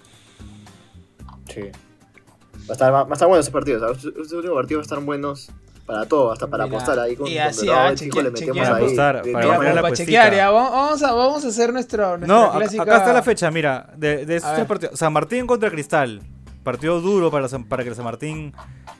Sí. 1.52 1.60
Va 1.60 2.70
a 2.70 2.72
estar, 2.72 2.92
va 2.94 3.02
a 3.02 3.12
estar 3.12 3.28
bueno 3.28 3.42
ese 3.42 3.50
partido. 3.50 3.76
o 3.76 3.80
sea, 3.80 3.90
estos 3.90 4.06
estos 4.16 4.32
últimos 4.32 4.56
partidos 4.56 4.78
van 4.78 4.84
a 4.84 4.86
estar 4.94 5.04
buenos 5.04 5.50
para 5.86 6.04
todo, 6.06 6.32
hasta 6.32 6.46
para 6.48 6.64
Mira, 6.64 6.76
apostar 6.76 6.98
ahí 6.98 7.14
con, 7.16 7.28
y 7.28 7.34
con 7.36 7.42
así, 7.44 7.66
Dorado 7.66 7.86
ah, 7.88 7.90
le 7.92 8.06
metemos 8.06 8.34
chequea. 8.34 8.62
ahí. 8.76 8.82
Apostar, 8.82 9.22
de- 9.22 9.32
para 9.32 9.82
para 9.82 9.94
chequear, 9.94 10.34
ya. 10.34 10.50
Vamos, 10.50 10.70
vamos 10.72 11.02
a, 11.02 11.12
vamos 11.12 11.44
a 11.44 11.48
hacer 11.48 11.72
nuestro, 11.72 12.18
nuestra 12.18 12.26
No, 12.26 12.44
acá- 12.46 12.58
clásica... 12.58 12.82
acá 12.82 12.96
está 12.98 13.12
la 13.12 13.22
fecha, 13.22 13.50
mira, 13.50 13.90
de, 13.96 14.26
de 14.26 14.36
estos 14.36 14.50
A 14.50 14.54
tres 14.56 14.66
partidos. 14.66 14.98
San 14.98 15.12
Martín 15.12 15.46
contra 15.46 15.70
Cristal. 15.70 16.20
Partido 16.64 17.00
duro 17.00 17.30
para, 17.30 17.48
San- 17.48 17.64
para 17.64 17.84
que 17.84 17.90
el 17.90 17.94
San 17.94 18.04
Martín 18.04 18.52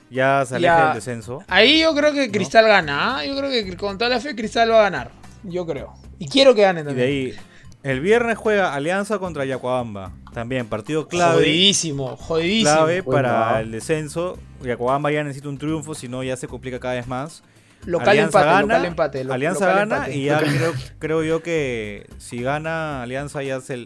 ya 0.09 0.45
se 0.47 0.55
aleje 0.55 0.73
Ya. 0.73 0.85
del 0.87 0.95
descenso. 0.95 1.43
Ahí 1.49 1.81
yo 1.81 1.93
creo 1.97 2.13
que 2.13 2.31
Cristal 2.31 2.65
gana. 2.69 3.17
¿ah? 3.19 3.25
Yo 3.25 3.37
creo 3.37 3.51
que 3.51 3.77
con 3.77 3.99
toda 3.99 4.09
la 4.09 4.21
fe 4.21 4.37
Cristal 4.37 4.71
va 4.71 4.79
a 4.79 4.83
ganar. 4.83 5.11
Yo 5.43 5.67
creo. 5.67 5.93
Y 6.21 6.29
quiero 6.29 6.55
que 6.55 6.63
gane 6.63 6.81
Y 6.83 6.85
de 6.85 6.89
también. 6.91 7.09
ahí, 7.09 7.35
el 7.83 8.01
viernes 8.01 8.39
juega 8.39 8.73
Alianza 8.73 9.19
contra 9.19 9.45
Yacuabamba. 9.45 10.13
También 10.37 10.67
partido 10.67 11.09
clave. 11.09 11.37
Jodidísimo, 11.37 12.15
jodidísimo. 12.15 12.71
clave 12.77 13.01
Bueno, 13.01 13.23
para 13.31 13.61
el 13.61 13.71
descenso. 13.71 14.39
Yacuabamba 14.63 15.11
ya 15.11 15.25
necesita 15.25 15.49
un 15.49 15.57
triunfo, 15.57 15.95
si 15.95 16.09
no 16.09 16.23
ya 16.23 16.37
se 16.37 16.47
complica 16.47 16.79
cada 16.79 16.93
vez 16.93 17.07
más. 17.07 17.43
Local 17.87 18.11
Alianza 18.11 18.41
empate, 18.41 18.55
gana, 18.55 18.75
local 18.75 18.85
empate. 18.85 19.25
lo- 19.25 19.33
Alianza 19.33 19.61
local 19.65 19.77
gana 19.79 19.97
empate. 19.97 20.17
y 20.19 20.25
ya 20.25 20.39
creo, 20.41 20.73
creo 20.99 21.23
yo 21.23 21.43
que 21.43 22.07
si 22.19 22.43
gana 22.43 23.03
Alianza 23.03 23.43
ya 23.43 23.63
se, 23.63 23.85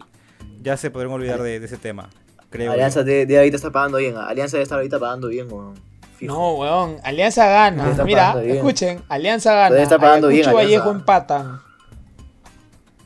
ya 0.61 0.75
se 0.75 0.91
podrán 0.91 1.13
olvidar 1.13 1.41
de, 1.41 1.61
de 1.61 1.65
ese 1.65 1.77
tema. 1.77 2.09
Creo 2.49 2.73
Alianza 2.73 3.03
de, 3.03 3.25
de 3.25 3.37
ahorita 3.37 3.55
está 3.55 3.71
pagando 3.71 3.99
bien. 3.99 4.17
Alianza 4.17 4.57
debe 4.57 4.63
estar 4.63 4.77
ahorita 4.79 4.99
pagando 4.99 5.29
bien, 5.29 5.47
weón. 5.49 5.75
Fijo. 6.17 6.33
No, 6.33 6.55
weón. 6.55 6.97
Alianza 7.05 7.47
gana. 7.47 7.95
Mira, 8.03 8.35
escuchen. 8.43 8.99
Alianza 9.07 9.53
gana. 9.53 9.81
Está 9.81 9.97
pagando 9.97 10.27
bien, 10.27 10.41
Ayacucho. 10.41 10.65
Vallejo 10.65 10.91
empatan. 10.91 11.61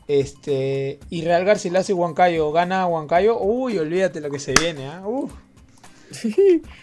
Este. 0.08 0.98
Y 1.10 1.22
Real 1.22 1.44
Garcilaso 1.44 1.92
y 1.92 1.94
Huancayo. 1.94 2.52
Gana 2.52 2.86
Huancayo. 2.86 3.38
Uy, 3.40 3.78
olvídate 3.78 4.20
lo 4.20 4.30
que 4.30 4.38
se 4.38 4.52
viene, 4.54 4.86
¿ah? 4.88 5.02
Uf. 5.06 5.32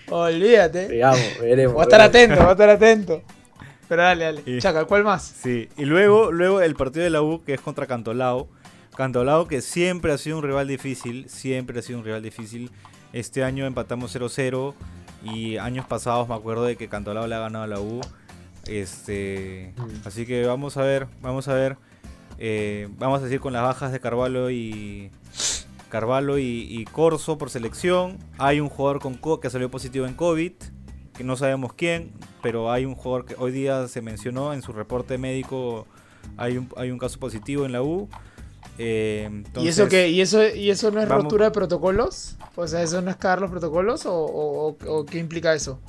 Olvídate. 0.09 0.87
Veamos, 0.87 1.19
veremos. 1.41 1.73
Voy 1.73 1.81
a 1.81 1.83
estar 1.83 1.99
veremos. 2.11 2.15
atento, 2.15 2.35
voy 2.41 2.49
a 2.49 2.51
estar 2.51 2.69
atento. 2.69 3.21
Pero 3.87 4.01
dale, 4.01 4.25
dale. 4.25 4.43
Y- 4.45 4.59
Chaca, 4.59 4.85
¿cuál 4.85 5.03
más? 5.03 5.23
Sí, 5.23 5.69
y 5.77 5.85
luego, 5.85 6.31
luego 6.31 6.61
el 6.61 6.75
partido 6.75 7.03
de 7.03 7.09
la 7.09 7.21
U 7.21 7.43
que 7.45 7.53
es 7.53 7.61
contra 7.61 7.85
Cantolao. 7.87 8.47
Cantolao 8.95 9.47
que 9.47 9.61
siempre 9.61 10.11
ha 10.11 10.17
sido 10.17 10.37
un 10.37 10.43
rival 10.43 10.67
difícil, 10.67 11.27
siempre 11.29 11.79
ha 11.79 11.81
sido 11.81 11.99
un 11.99 12.05
rival 12.05 12.21
difícil. 12.21 12.71
Este 13.11 13.43
año 13.43 13.65
empatamos 13.65 14.11
0-0 14.15 14.73
y 15.23 15.57
años 15.57 15.85
pasados 15.85 16.27
me 16.27 16.35
acuerdo 16.35 16.63
de 16.65 16.75
que 16.75 16.89
Cantolao 16.89 17.27
le 17.27 17.35
ha 17.35 17.39
ganado 17.39 17.63
a 17.63 17.67
la 17.67 17.79
U. 17.79 18.01
Este, 18.67 19.73
Mm. 19.77 20.07
así 20.07 20.25
que 20.25 20.45
vamos 20.45 20.77
a 20.77 20.83
ver, 20.83 21.07
vamos 21.21 21.47
a 21.47 21.53
ver. 21.53 21.77
Eh, 22.45 22.89
vamos 22.97 23.21
a 23.21 23.23
decir 23.23 23.39
con 23.39 23.53
las 23.53 23.61
bajas 23.63 23.93
de 23.93 24.01
Carvalho 24.01 24.49
y 24.51 25.11
Carvalho 25.87 26.37
y, 26.37 26.67
y 26.69 26.83
Corso 26.85 27.37
por 27.37 27.49
selección. 27.49 28.17
Hay 28.37 28.59
un 28.59 28.67
jugador 28.67 28.99
con 28.99 29.13
co- 29.15 29.39
que 29.39 29.49
salió 29.49 29.71
positivo 29.71 30.05
en 30.07 30.13
COVID, 30.13 30.51
que 31.15 31.23
no 31.23 31.37
sabemos 31.37 31.71
quién, 31.73 32.11
pero 32.41 32.69
hay 32.69 32.83
un 32.83 32.95
jugador 32.95 33.25
que 33.25 33.35
hoy 33.37 33.51
día 33.53 33.87
se 33.87 34.01
mencionó 34.01 34.53
en 34.53 34.61
su 34.61 34.73
reporte 34.73 35.17
médico. 35.17 35.87
Hay 36.35 36.57
un, 36.57 36.67
hay 36.75 36.91
un 36.91 36.97
caso 36.99 37.17
positivo 37.17 37.65
en 37.65 37.71
la 37.71 37.81
U. 37.81 38.09
eh, 38.77 39.43
¿Y 39.61 39.67
eso 39.69 39.87
qué? 39.87 40.09
¿Y 40.09 40.19
eso, 40.19 40.45
¿Y 40.45 40.69
eso 40.69 40.91
no 40.91 40.99
es 41.01 41.07
Vamos- 41.07 41.23
rotura 41.25 41.45
de 41.45 41.51
protocolos? 41.51 42.35
O 42.55 42.67
sea, 42.67 42.81
¿eso 42.83 43.01
no 43.01 43.09
es 43.09 43.15
cagar 43.15 43.39
los 43.39 43.51
protocolos? 43.51 44.05
¿O, 44.05 44.13
o- 44.13 44.67
o- 44.69 44.77
o 44.99 45.05
qué 45.05 45.19
implica 45.19 45.53
eso? 45.53 45.79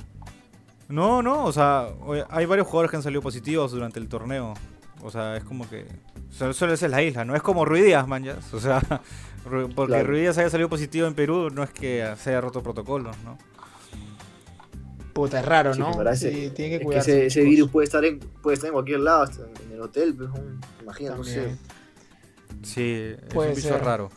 No, 0.87 1.21
no, 1.23 1.45
o 1.45 1.51
sea, 1.51 1.87
hay 2.29 2.45
varios 2.45 2.67
jugadores 2.67 2.91
que 2.91 2.97
han 2.97 3.03
salido 3.03 3.21
positivos 3.21 3.71
durante 3.71 3.99
el 3.99 4.07
torneo. 4.07 4.53
O 5.05 5.11
sea, 5.11 5.37
es 5.37 5.43
como 5.43 5.69
que. 5.69 5.85
Solo, 6.31 6.53
solo 6.53 6.73
es 6.73 6.81
en 6.83 6.91
la 6.91 7.01
isla, 7.03 7.23
no 7.25 7.35
es 7.35 7.41
como 7.41 7.63
Ruiz 7.65 7.85
Díaz, 7.85 8.07
man, 8.07 8.23
ya. 8.23 8.37
O 8.53 8.59
sea, 8.59 8.81
porque 9.43 9.73
Claro. 9.85 10.07
Ruiz 10.07 10.21
Díaz 10.21 10.37
haya 10.39 10.49
salido 10.49 10.69
positivo 10.69 11.05
en 11.07 11.13
Perú, 11.13 11.49
no 11.53 11.63
es 11.63 11.69
que 11.69 12.11
se 12.17 12.31
haya 12.31 12.41
roto 12.41 12.63
protocolos, 12.63 13.15
¿no? 13.23 13.37
Puta, 15.13 15.39
es 15.39 15.45
raro, 15.45 15.73
Sí, 15.73 15.79
¿no? 15.79 15.91
parece- 15.91 16.31
Sí, 16.33 16.49
tiene 16.53 16.69
que 16.71 16.75
Es 16.75 16.79
que 16.79 16.85
cuidarse. 16.85 17.25
ese, 17.27 17.41
virus 17.43 17.69
puede 17.71 17.85
estar, 17.85 18.03
en, 18.03 18.19
puede 18.19 18.55
estar 18.55 18.67
en 18.67 18.73
cualquier 18.73 18.99
lado, 18.99 19.23
hasta 19.23 19.43
en 19.65 19.71
el 19.71 19.81
hotel, 19.81 20.13
pues, 20.15 20.29
no 20.83 20.93
sé. 20.93 21.05
También. 21.07 21.59
Sí, 22.63 23.13
es 23.15 23.33
Puede 23.33 23.49
un 23.51 23.55
bicho 23.55 23.69
ser. 23.69 23.83
raro. 23.83 24.09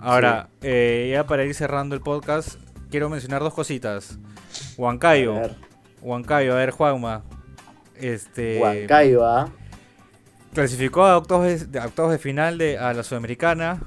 Ahora, 0.00 0.48
eh, 0.62 1.10
ya 1.12 1.26
para 1.26 1.44
ir 1.44 1.54
cerrando 1.54 1.94
el 1.94 2.00
podcast, 2.00 2.54
quiero 2.90 3.10
mencionar 3.10 3.42
dos 3.42 3.52
cositas. 3.52 4.18
Huancayo. 4.78 5.34
Huancayo, 6.00 6.52
a 6.54 6.56
ver, 6.56 6.70
Juanma. 6.70 7.24
Este. 7.96 8.58
Huancayo, 8.60 9.26
¿ah? 9.26 9.52
Clasificó 10.52 11.04
a 11.04 11.16
octavos 11.16 11.70
de, 11.72 11.78
a 11.78 11.86
octavos 11.86 12.12
de 12.12 12.18
final 12.18 12.58
de, 12.58 12.76
a 12.78 12.92
la 12.92 13.02
Sudamericana. 13.02 13.80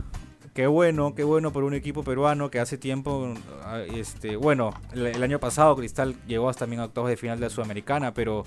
Qué 0.54 0.68
bueno, 0.68 1.14
qué 1.16 1.24
bueno 1.24 1.52
por 1.52 1.64
un 1.66 1.74
equipo 1.74 2.04
peruano 2.04 2.50
que 2.50 2.60
hace 2.60 2.78
tiempo, 2.78 3.34
ah, 3.64 3.82
este, 3.94 4.38
bueno, 4.38 4.74
el, 4.94 5.08
el 5.08 5.22
año 5.22 5.38
pasado 5.40 5.76
Cristal 5.76 6.16
llegó 6.28 6.48
hasta 6.50 6.62
también 6.62 6.82
a 6.82 6.86
octavos 6.86 7.10
de 7.10 7.18
final 7.18 7.38
de 7.40 7.48
la 7.48 7.50
Sudamericana, 7.50 8.14
pero 8.14 8.46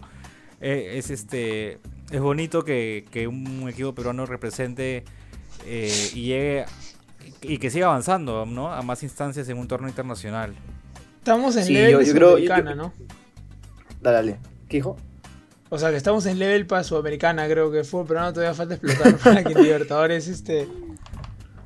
eh, 0.61 0.95
es 0.97 1.11
este, 1.11 1.79
es 2.11 2.21
bonito 2.21 2.65
que, 2.65 3.05
que 3.11 3.29
un 3.29 3.69
equipo 3.69 3.95
peruano 3.95 4.25
represente 4.25 5.05
eh, 5.67 5.93
y 6.15 6.23
llegue 6.23 6.65
y 7.43 7.59
que 7.59 7.69
siga 7.71 7.89
avanzando, 7.89 8.47
¿no? 8.47 8.73
A 8.73 8.81
más 8.81 9.03
instancias 9.03 9.47
en 9.51 9.59
un 9.59 9.69
torneo 9.69 9.91
internacional. 9.91 10.55
Estamos 11.19 11.57
en 11.57 11.65
Sí, 11.65 11.75
yo- 11.75 11.99
de 11.99 12.07
yo 12.07 12.15
creo- 12.15 12.39
yo- 12.39 12.75
¿no? 12.75 12.93
Dale, 14.01 14.17
dale. 14.17 14.39
¿Qué 14.69 14.79
dijo? 14.79 14.97
O 15.71 15.79
sea, 15.79 15.91
que 15.91 15.97
estamos 15.97 16.25
en 16.27 16.39
level 16.39 16.67
para 16.67 16.83
Sudamericana, 16.85 17.47
creo 17.49 17.71
que 17.71 17.85
fue, 17.85 18.05
pero 18.07 18.21
no 18.21 18.33
todavía 18.33 18.55
falta 18.55 18.75
explotar 18.75 19.17
para 19.23 19.45
que 19.45 19.55
Libertadores 19.55 20.27
este 20.29 20.67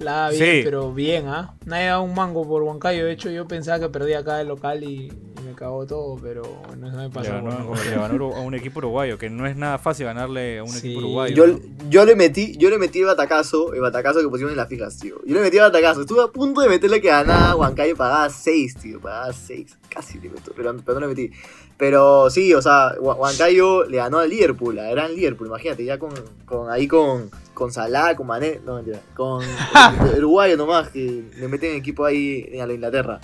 la 0.01 0.27
haga 0.27 0.31
bien, 0.37 0.57
Sí. 0.57 0.61
pero 0.65 0.93
bien, 0.93 1.29
¿ah? 1.29 1.55
Nadie 1.65 1.87
da 1.87 2.01
un 2.01 2.13
mango 2.13 2.45
por 2.49 2.63
Huancayo. 2.65 3.05
De 3.05 3.13
hecho, 3.13 3.31
yo 3.31 3.47
pensaba 3.47 3.79
que 3.79 3.89
perdía 3.89 4.19
acá 4.19 4.41
el 4.41 4.49
local 4.49 4.83
y, 4.83 5.07
y 5.07 5.43
me 5.47 5.53
cagó 5.55 5.87
todo, 5.87 6.17
pero 6.21 6.43
no 6.77 6.91
se 6.91 6.97
me 6.97 7.05
Le 7.05 7.11
pasó. 7.11 7.31
ganó, 7.31 7.73
le 7.85 7.91
ganó 7.95 8.35
a 8.35 8.41
un 8.41 8.55
equipo 8.55 8.81
uruguayo, 8.81 9.17
que 9.17 9.31
no 9.31 9.47
es 9.47 9.55
nada 9.55 9.79
fácil 9.79 10.07
ganarle 10.07 10.59
a 10.59 10.65
un 10.65 10.71
Sí. 10.71 10.79
equipo 10.89 10.99
uruguayo. 11.07 11.37
Yo, 11.37 11.47
¿no? 11.47 11.61
yo 11.89 12.05
le 12.05 12.17
metí, 12.17 12.57
yo 12.57 12.69
le 12.71 12.79
metí 12.79 12.99
el 12.99 13.05
batacazo, 13.07 13.73
el 13.75 13.81
batacazo 13.81 14.21
que 14.21 14.29
pusimos 14.29 14.51
en 14.51 14.57
las 14.57 14.69
fijas, 14.69 14.99
tío. 14.99 15.15
Yo 15.25 15.35
le 15.37 15.41
metí 15.41 15.59
el 15.59 15.63
batacazo, 15.63 16.01
estuve 16.01 16.25
a 16.25 16.27
punto 16.27 16.63
de 16.63 16.69
meterle 16.69 17.01
que 17.01 17.07
ganaba 17.07 17.55
Huancayo, 17.55 17.95
pagaba 17.97 18.29
6, 18.29 18.75
tío, 18.79 19.01
pagaba 19.01 19.33
6, 19.33 19.79
casi 19.93 20.19
le 20.21 20.31
meto, 20.31 20.53
pero, 20.57 20.75
pero 20.85 21.01
no 21.01 21.07
le 21.07 21.15
metí. 21.15 21.31
Pero 21.77 22.31
sí, 22.31 22.55
o 22.55 22.63
sea, 22.63 22.95
Hua- 22.99 23.17
Huancayo 23.17 23.85
le 23.85 23.97
ganó 23.99 24.19
al 24.19 24.31
Liverpool, 24.31 24.79
a 24.79 24.91
gran 24.91 25.15
Liverpool, 25.15 25.49
imagínate, 25.49 25.85
ya 25.85 25.99
con, 25.99 26.13
con 26.45 26.71
ahí 26.71 26.87
con, 26.89 27.31
con 27.55 27.73
Salah, 27.73 28.15
con 28.17 28.27
Mané, 28.27 28.61
no 28.65 28.77
mentira, 28.77 29.01
con 29.15 29.45
uruguayo 30.17 30.57
nomás, 30.57 30.89
que 30.91 31.25
le 31.37 31.49
meten 31.49 31.75
equipo 31.77 32.05
ahí 32.05 32.59
a 32.61 32.67
la 32.67 32.73
Inglaterra. 32.75 33.21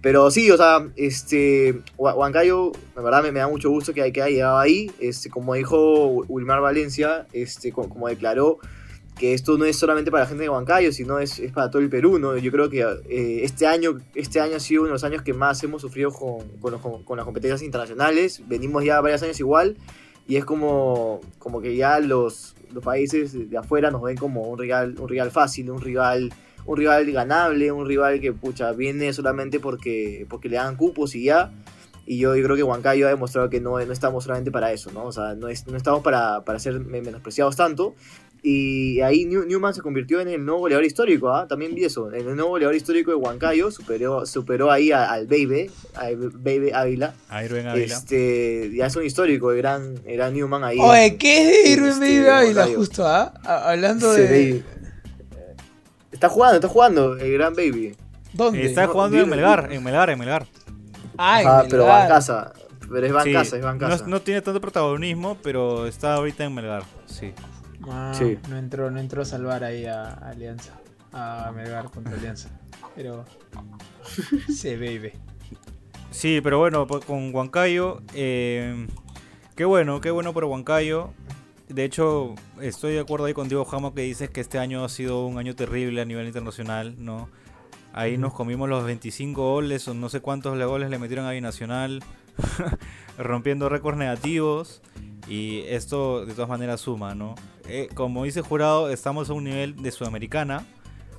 Pero 0.00 0.32
sí, 0.32 0.50
o 0.50 0.56
sea, 0.56 0.84
este, 0.96 1.80
Hua- 1.96 2.14
Huancayo, 2.16 2.72
la 2.96 3.02
verdad 3.02 3.22
me, 3.22 3.30
me 3.30 3.38
da 3.38 3.46
mucho 3.48 3.70
gusto 3.70 3.94
que, 3.94 4.12
que 4.12 4.20
haya 4.20 4.34
llegado 4.34 4.58
ahí. 4.58 4.90
Este, 4.98 5.30
como 5.30 5.54
dijo 5.54 6.24
Wilmar 6.28 6.60
Valencia, 6.60 7.26
este, 7.32 7.70
co- 7.70 7.88
como, 7.88 8.08
declaró, 8.08 8.58
que 9.22 9.34
esto 9.34 9.56
no 9.56 9.64
es 9.64 9.76
solamente 9.78 10.10
para 10.10 10.24
la 10.24 10.28
gente 10.28 10.42
de 10.42 10.48
Huancayo, 10.48 10.90
sino 10.90 11.20
es, 11.20 11.38
es 11.38 11.52
para 11.52 11.70
todo 11.70 11.80
el 11.80 11.88
Perú, 11.88 12.18
¿no? 12.18 12.36
Yo 12.36 12.50
creo 12.50 12.68
que 12.68 12.80
eh, 12.80 13.44
este, 13.44 13.68
año, 13.68 13.98
este 14.16 14.40
año 14.40 14.56
ha 14.56 14.60
sido 14.60 14.82
uno 14.82 14.88
de 14.88 14.94
los 14.94 15.04
años 15.04 15.22
que 15.22 15.32
más 15.32 15.62
hemos 15.62 15.80
sufrido 15.80 16.10
con, 16.10 16.48
con, 16.60 17.04
con- 17.04 17.16
las 17.16 17.24
competencias 17.24 17.62
internacionales. 17.62 18.42
Venimos 18.48 18.82
ya 18.84 19.00
varios 19.00 19.22
años 19.22 19.38
igual, 19.38 19.76
y 20.26 20.34
es 20.34 20.44
como, 20.44 21.20
como 21.38 21.60
que 21.62 21.76
ya 21.76 22.00
los, 22.00 22.56
los 22.72 22.82
países 22.82 23.48
de 23.48 23.56
afuera 23.56 23.92
nos 23.92 24.02
ven 24.02 24.16
como 24.16 24.42
un 24.42 24.58
rival, 24.58 24.96
un 24.98 25.08
rival 25.08 25.30
fácil, 25.30 25.70
un 25.70 25.80
rival 25.80 26.32
un 26.64 26.76
rival 26.76 27.10
ganable, 27.12 27.70
un 27.70 27.86
rival 27.86 28.20
que 28.20 28.32
pucha, 28.32 28.72
viene 28.72 29.12
solamente 29.12 29.60
porque, 29.60 30.26
porque 30.28 30.48
le 30.48 30.56
dan 30.56 30.76
cupos 30.76 31.14
y 31.14 31.24
ya. 31.24 31.52
Y 32.06 32.18
yo, 32.18 32.34
yo 32.34 32.42
creo 32.42 32.56
que 32.56 32.64
Huancayo 32.64 33.06
ha 33.06 33.10
demostrado 33.10 33.48
que 33.50 33.60
no, 33.60 33.78
no 33.84 33.92
estamos 33.92 34.24
solamente 34.24 34.50
para 34.50 34.72
eso, 34.72 34.90
¿no? 34.90 35.04
O 35.06 35.12
sea, 35.12 35.34
no, 35.36 35.46
es, 35.48 35.66
no 35.68 35.76
estamos 35.76 36.02
para, 36.02 36.44
para 36.44 36.58
ser 36.58 36.80
me- 36.80 37.00
menospreciados 37.00 37.54
tanto. 37.54 37.94
Y 38.44 39.00
ahí 39.02 39.24
New- 39.24 39.44
Newman 39.46 39.72
se 39.72 39.82
convirtió 39.82 40.20
en 40.20 40.26
el 40.26 40.44
nuevo 40.44 40.60
goleador 40.62 40.84
histórico, 40.84 41.30
¿ah? 41.30 41.46
También 41.46 41.76
vi 41.76 41.84
eso. 41.84 42.08
En 42.12 42.26
el 42.28 42.34
nuevo 42.34 42.50
goleador 42.50 42.74
histórico 42.74 43.12
de 43.12 43.16
Huancayo 43.16 43.70
superó, 43.70 44.26
superó 44.26 44.72
ahí 44.72 44.90
a- 44.90 45.12
al 45.12 45.28
Baby, 45.28 45.70
al 45.94 46.16
Baby 46.16 46.72
Ávila. 46.72 47.14
A 47.28 47.44
Irving 47.44 47.66
Ávila. 47.66 47.94
Este, 47.94 48.72
ya 48.74 48.86
es 48.86 48.96
un 48.96 49.04
histórico, 49.04 49.52
el 49.52 49.58
gran, 49.58 49.94
el 50.04 50.16
gran 50.16 50.34
Newman 50.34 50.64
ahí. 50.64 50.76
Oye, 50.80 51.16
¿qué 51.18 51.38
es 51.40 51.46
de 51.64 51.70
Irving 51.70 51.90
Este, 51.92 52.00
Baby 52.20 52.28
Ávila 52.28 52.66
justo, 52.74 53.06
ah? 53.06 53.32
Hablando 53.44 54.12
de... 54.12 54.24
Baby. 54.26 54.64
Está 56.10 56.28
jugando, 56.28 56.56
está 56.56 56.68
jugando, 56.68 57.16
el 57.16 57.32
gran 57.32 57.54
Baby. 57.54 57.94
¿Dónde? 58.32 58.64
Está 58.66 58.86
no, 58.86 58.92
jugando 58.92 59.18
en 59.20 59.28
Melgar, 59.28 59.72
en 59.72 59.84
Melgar, 59.84 60.10
en 60.10 60.18
Melgar. 60.18 60.46
Ah, 61.16 61.42
en 61.42 61.46
Ajá, 61.48 61.64
pero 61.70 61.84
va 61.84 61.88
Melgar. 62.00 62.02
en 62.02 62.08
casa. 62.14 62.52
Pero 62.90 63.06
es 63.06 63.12
en 63.12 63.22
Sí, 63.22 63.32
casa, 63.32 63.56
es 63.56 63.64
en 63.64 63.70
no, 63.72 63.78
casa. 63.78 64.04
no 64.06 64.20
tiene 64.20 64.42
tanto 64.42 64.60
protagonismo, 64.60 65.38
pero 65.42 65.86
está 65.86 66.14
ahorita 66.14 66.44
en 66.44 66.54
Melgar, 66.54 66.82
sí. 67.06 67.32
Ah, 67.90 68.12
Sí. 68.16 68.38
no 68.48 68.56
entró, 68.56 68.90
no 68.90 69.00
entró 69.00 69.22
a 69.22 69.24
salvar 69.24 69.64
ahí 69.64 69.86
a 69.86 70.12
Alianza. 70.14 70.72
A 71.12 71.52
Melgar 71.54 71.90
contra 71.90 72.14
Alianza. 72.14 72.48
Pero. 72.94 73.24
Se 74.54 74.76
baby. 74.76 75.12
Sí, 76.10 76.40
pero 76.42 76.58
bueno, 76.58 76.86
pues, 76.86 77.04
con 77.04 77.34
Huancayo, 77.34 78.02
eh, 78.14 78.86
qué 79.56 79.64
bueno, 79.64 80.00
qué 80.00 80.10
bueno 80.10 80.32
por 80.32 80.44
Huancayo. 80.44 81.10
De 81.68 81.84
hecho, 81.84 82.34
estoy 82.60 82.92
de 82.94 83.00
acuerdo 83.00 83.24
ahí 83.26 83.32
con 83.32 83.48
Diego 83.48 83.64
Jamo 83.64 83.94
que 83.94 84.02
dices 84.02 84.28
que 84.28 84.42
este 84.42 84.58
año 84.58 84.84
ha 84.84 84.88
sido 84.90 85.24
un 85.26 85.38
año 85.38 85.54
terrible 85.54 86.02
a 86.02 86.04
nivel 86.04 86.26
internacional, 86.26 86.96
¿no? 86.98 87.30
Ahí 87.94 88.18
nos 88.18 88.34
comimos 88.34 88.68
los 88.68 88.84
25 88.84 89.52
goles 89.52 89.88
o 89.88 89.94
no 89.94 90.08
sé 90.10 90.20
cuántos 90.20 90.58
goles 90.66 90.90
le 90.90 90.98
metieron 90.98 91.24
a 91.26 91.30
Binacional, 91.30 92.02
rompiendo 93.18 93.68
récords 93.68 93.98
negativos. 93.98 94.82
Y 95.28 95.60
esto 95.68 96.26
de 96.26 96.34
todas 96.34 96.48
maneras 96.48 96.80
suma, 96.80 97.14
¿no? 97.14 97.34
Eh, 97.68 97.88
como 97.94 98.24
dice 98.24 98.40
Jurado, 98.42 98.90
estamos 98.90 99.30
a 99.30 99.34
un 99.34 99.44
nivel 99.44 99.76
de 99.80 99.90
Sudamericana, 99.92 100.66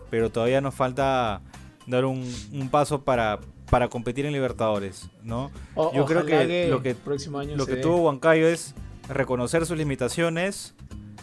pero 0.10 0.30
todavía 0.30 0.60
nos 0.60 0.76
falta 0.76 1.42
dar 1.88 2.04
un, 2.06 2.30
un 2.52 2.70
paso 2.70 3.04
para, 3.04 3.40
para 3.70 3.88
competir 3.88 4.26
en 4.26 4.34
Libertadores, 4.34 5.10
¿no? 5.24 5.52
O- 5.76 5.94
Yo 5.96 6.06
creo 6.06 6.26
que 6.26 6.68
lo 6.70 6.82
que- 6.84 6.90
el 6.92 6.96
próximo 6.98 7.40
año 7.40 7.56
Lo 7.56 7.66
que 7.66 7.76
dé. 7.76 7.82
tuvo 7.82 8.02
Huancayo 8.04 8.48
es 8.48 8.76
reconocer 9.08 9.66
sus 9.66 9.78
limitaciones, 9.78 10.76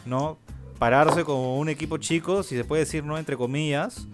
¿no? 0.06 0.38
Pararse 0.78 1.24
como 1.24 1.58
un 1.58 1.68
equipo 1.68 1.98
chico, 1.98 2.42
si 2.42 2.56
se 2.56 2.64
puede 2.64 2.84
decir, 2.84 3.04
¿no? 3.04 3.18
Entre 3.18 3.36
comillas, 3.36 4.08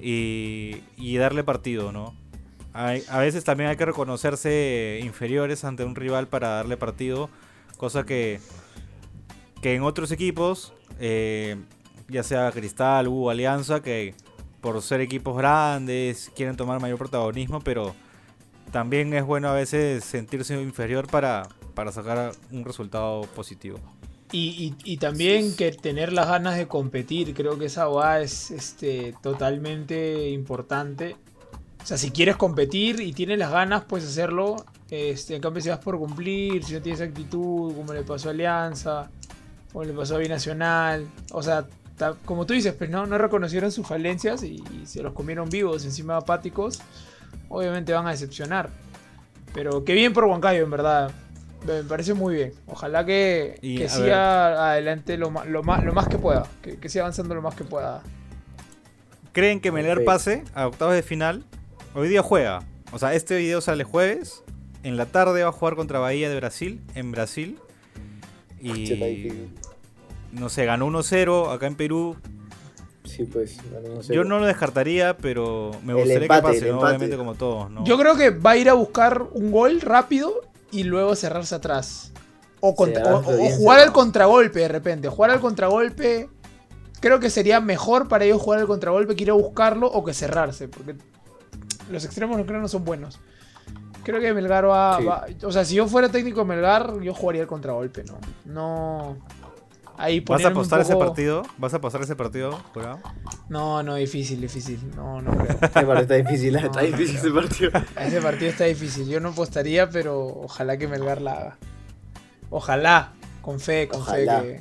y, 0.00 0.76
y 0.96 1.16
darle 1.16 1.42
partido, 1.42 1.90
¿no? 1.90 2.14
Hay- 2.74 3.02
a 3.08 3.18
veces 3.18 3.44
también 3.44 3.70
hay 3.70 3.76
que 3.76 3.84
reconocerse 3.84 5.00
inferiores 5.02 5.64
ante 5.64 5.84
un 5.84 5.94
rival 5.94 6.28
para 6.28 6.48
darle 6.48 6.76
partido, 6.76 7.28
cosa 7.76 8.04
que, 8.04 8.40
que 9.60 9.74
en 9.74 9.82
otros 9.82 10.10
equipos, 10.10 10.72
eh, 10.98 11.56
ya 12.08 12.22
sea 12.22 12.50
Cristal 12.52 13.08
u 13.08 13.28
Alianza, 13.30 13.82
que 13.82 14.14
por 14.60 14.80
ser 14.82 15.00
equipos 15.00 15.36
grandes 15.36 16.30
quieren 16.34 16.56
tomar 16.56 16.80
mayor 16.80 16.98
protagonismo, 16.98 17.60
pero 17.60 17.94
también 18.70 19.12
es 19.12 19.24
bueno 19.24 19.48
a 19.48 19.52
veces 19.54 20.04
sentirse 20.04 20.60
inferior 20.60 21.06
para, 21.08 21.48
para 21.74 21.92
sacar 21.92 22.32
un 22.50 22.64
resultado 22.64 23.22
positivo. 23.34 23.78
Y, 24.30 24.74
y- 24.84 24.92
y 24.94 24.96
también 24.96 25.54
que 25.56 25.72
tener 25.72 26.10
las 26.12 26.26
ganas 26.26 26.56
de 26.56 26.66
competir, 26.66 27.34
creo 27.34 27.58
que 27.58 27.66
esa 27.66 27.86
va 27.88 28.20
es 28.20 28.50
este, 28.50 29.14
totalmente 29.22 30.30
importante. 30.30 31.16
O 31.82 31.86
sea, 31.86 31.96
si 31.98 32.10
quieres 32.10 32.36
competir 32.36 33.00
y 33.00 33.12
tienes 33.12 33.38
las 33.38 33.50
ganas, 33.50 33.84
puedes 33.84 34.06
hacerlo. 34.08 34.56
Este, 34.90 35.34
en 35.36 35.42
cambio, 35.42 35.60
si 35.62 35.68
vas 35.68 35.78
por 35.78 35.98
cumplir, 35.98 36.62
si 36.64 36.74
no 36.74 36.80
tienes 36.82 37.00
actitud, 37.00 37.74
como 37.74 37.92
le 37.92 38.02
pasó 38.02 38.28
a 38.28 38.32
Alianza, 38.32 39.10
como 39.72 39.84
le 39.84 39.92
pasó 39.92 40.14
a 40.16 40.18
Binacional. 40.18 41.06
O 41.32 41.42
sea, 41.42 41.66
ta- 41.96 42.14
como 42.24 42.46
tú 42.46 42.54
dices, 42.54 42.74
pues 42.74 42.88
no, 42.90 43.06
no 43.06 43.18
reconocieron 43.18 43.72
sus 43.72 43.86
falencias 43.86 44.42
y, 44.44 44.62
y 44.80 44.86
se 44.86 45.02
los 45.02 45.12
comieron 45.12 45.48
vivos, 45.50 45.84
encima 45.84 46.16
apáticos. 46.18 46.80
Obviamente 47.48 47.92
van 47.92 48.06
a 48.06 48.10
decepcionar. 48.10 48.70
Pero 49.52 49.84
qué 49.84 49.94
bien 49.94 50.12
por 50.12 50.24
Huancayo, 50.24 50.62
en 50.62 50.70
verdad. 50.70 51.10
Me 51.66 51.82
parece 51.84 52.14
muy 52.14 52.34
bien. 52.34 52.52
Ojalá 52.66 53.04
que, 53.04 53.58
Y, 53.62 53.76
que 53.76 53.88
siga 53.88 54.70
adelante 54.72 55.16
lo, 55.16 55.30
lo, 55.46 55.62
más, 55.62 55.84
lo 55.84 55.92
más 55.92 56.08
que 56.08 56.18
pueda. 56.18 56.44
Que, 56.62 56.76
que 56.78 56.88
siga 56.88 57.04
avanzando 57.04 57.34
lo 57.34 57.42
más 57.42 57.54
que 57.54 57.64
pueda. 57.64 58.02
¿Creen 59.32 59.60
que 59.60 59.72
Melgar 59.72 60.04
pase 60.04 60.44
a 60.54 60.66
octavos 60.66 60.94
de 60.94 61.02
final? 61.02 61.44
Hoy 61.94 62.08
día 62.08 62.22
juega. 62.22 62.62
O 62.92 62.98
sea, 62.98 63.14
este 63.14 63.36
video 63.36 63.60
sale 63.60 63.84
jueves. 63.84 64.42
En 64.82 64.96
la 64.96 65.06
tarde 65.06 65.42
va 65.42 65.50
a 65.50 65.52
jugar 65.52 65.76
contra 65.76 65.98
Bahía 65.98 66.28
de 66.28 66.36
Brasil, 66.36 66.80
en 66.94 67.12
Brasil. 67.12 67.58
Y 68.60 68.84
que- 68.88 69.48
no 70.32 70.48
sé, 70.48 70.64
ganó 70.64 70.86
1-0 70.86 71.50
acá 71.50 71.66
en 71.66 71.74
Perú. 71.76 72.16
Sí, 73.04 73.24
pues. 73.24 73.58
ganó 73.70 74.00
Yo 74.02 74.24
no 74.24 74.38
lo 74.38 74.46
descartaría, 74.46 75.16
pero 75.16 75.72
me 75.84 75.92
El 75.92 75.98
gustaría 75.98 76.22
empate, 76.22 76.40
que 76.42 76.46
pase, 76.54 76.68
el 76.68 76.72
¿no? 76.74 76.80
obviamente 76.80 77.16
como 77.16 77.34
todos, 77.34 77.70
¿no? 77.70 77.84
Yo 77.84 77.98
creo 77.98 78.16
que 78.16 78.30
va 78.30 78.52
a 78.52 78.56
ir 78.56 78.68
a 78.68 78.74
buscar 78.74 79.22
un 79.32 79.50
gol 79.50 79.80
rápido 79.80 80.32
y 80.70 80.84
luego 80.84 81.14
cerrarse 81.16 81.54
atrás. 81.54 82.12
O, 82.60 82.74
contra- 82.76 83.16
o- 83.16 83.22
jugar 83.22 83.80
al 83.80 83.92
contragolpe 83.92 84.60
de 84.60 84.68
repente. 84.68 85.08
Jugar 85.08 85.30
al 85.32 85.40
contragolpe. 85.40 86.28
Creo 87.00 87.18
que 87.18 87.28
sería 87.30 87.60
mejor 87.60 88.06
para 88.06 88.24
ellos 88.24 88.40
jugar 88.40 88.60
al 88.60 88.66
contragolpe 88.68 89.16
que 89.16 89.24
ir 89.24 89.30
a 89.30 89.34
buscarlo 89.34 89.88
o 89.88 90.04
que 90.04 90.14
cerrarse. 90.14 90.68
Porque 90.68 90.94
los 91.90 92.04
extremos 92.04 92.36
no 92.38 92.46
creo 92.46 92.60
no 92.60 92.68
son 92.68 92.84
buenos. 92.84 93.18
Creo 94.04 94.20
que 94.20 94.32
Melgar 94.34 94.68
va, 94.68 94.98
Sí. 94.98 95.04
va- 95.04 95.26
O 95.44 95.52
sea, 95.52 95.64
si 95.64 95.76
yo 95.76 95.86
fuera 95.86 96.08
técnico 96.08 96.40
de 96.40 96.46
Melgar, 96.46 97.00
yo 97.00 97.14
jugaría 97.14 97.42
al 97.42 97.48
contragolpe, 97.48 98.02
¿no? 98.04 98.18
No. 98.44 99.16
Ahí 99.98 100.20
¿Vas 100.20 100.44
a 100.44 100.48
apostar 100.48 100.80
ese 100.80 100.96
partido? 100.96 101.42
¿Vas 101.58 101.74
a 101.74 101.76
apostar 101.76 102.00
ese 102.02 102.16
partido, 102.16 102.58
jurado? 102.74 102.98
No, 103.48 103.82
no, 103.84 103.94
difícil, 103.94 104.40
difícil. 104.40 104.80
No, 104.96 105.20
no 105.20 105.30
creo. 105.36 105.50
Este 105.50 105.68
partido 105.68 105.98
está 106.00 106.14
difícil. 106.14 106.52
No. 106.54 106.58
Está 106.60 106.80
difícil 106.80 107.16
ese 107.16 107.30
partido. 107.30 107.70
Ese 108.00 108.20
partido 108.20 108.50
está 108.50 108.64
difícil. 108.64 109.06
Yo 109.08 109.20
no 109.20 109.28
apostaría, 109.28 109.88
pero 109.90 110.26
ojalá 110.26 110.76
que 110.78 110.88
Melgar 110.88 111.20
la 111.20 111.32
haga. 111.34 111.58
Ojalá. 112.50 113.12
Con 113.42 113.60
fe, 113.60 113.86
con 113.88 114.00
Ojalá. 114.00 114.40
fe. 114.40 114.60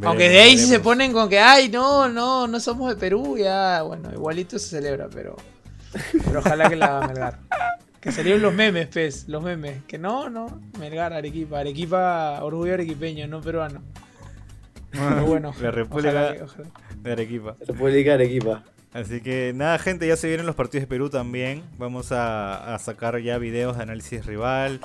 que- 0.00 0.06
Aunque 0.06 0.28
de 0.28 0.40
ahí 0.40 0.58
si 0.58 0.66
se 0.66 0.80
ponen 0.80 1.12
con 1.12 1.28
que, 1.28 1.38
ay, 1.38 1.68
no, 1.70 2.08
no, 2.08 2.46
no 2.46 2.60
somos 2.60 2.88
de 2.90 2.96
Perú, 2.96 3.36
ya, 3.38 3.82
bueno, 3.82 4.10
igualito 4.12 4.58
se 4.58 4.68
celebra, 4.68 5.08
pero, 5.12 5.36
pero 6.24 6.40
ojalá 6.40 6.68
que 6.68 6.76
la 6.76 6.86
haga 6.98 7.06
Melgar. 7.08 7.38
Que 8.00 8.12
salieron 8.12 8.42
los 8.42 8.54
memes, 8.54 8.86
pez, 8.86 9.28
los 9.28 9.42
memes. 9.42 9.82
Que 9.84 9.98
no, 9.98 10.30
no, 10.30 10.60
Melgar, 10.78 11.12
Arequipa, 11.12 11.58
Arequipa, 11.60 12.38
orgullo 12.42 12.74
arequipeño, 12.74 13.26
no 13.26 13.40
peruano. 13.40 13.82
Pero 14.90 15.26
bueno, 15.26 15.52
La 15.60 15.70
República 15.70 16.10
ojalá 16.10 16.36
que- 16.36 16.42
ojalá. 16.42 16.68
de 17.02 17.12
Arequipa. 17.12 17.56
República 17.66 18.10
de 18.10 18.14
Arequipa. 18.14 18.62
Así 18.92 19.20
que 19.20 19.52
nada, 19.54 19.78
gente, 19.78 20.06
ya 20.06 20.16
se 20.16 20.28
vienen 20.28 20.46
los 20.46 20.54
partidos 20.54 20.82
de 20.84 20.86
Perú 20.86 21.10
también. 21.10 21.62
Vamos 21.76 22.10
a, 22.12 22.74
a 22.74 22.78
sacar 22.78 23.18
ya 23.20 23.36
videos 23.38 23.76
de 23.76 23.82
análisis 23.82 24.24
rival, 24.24 24.80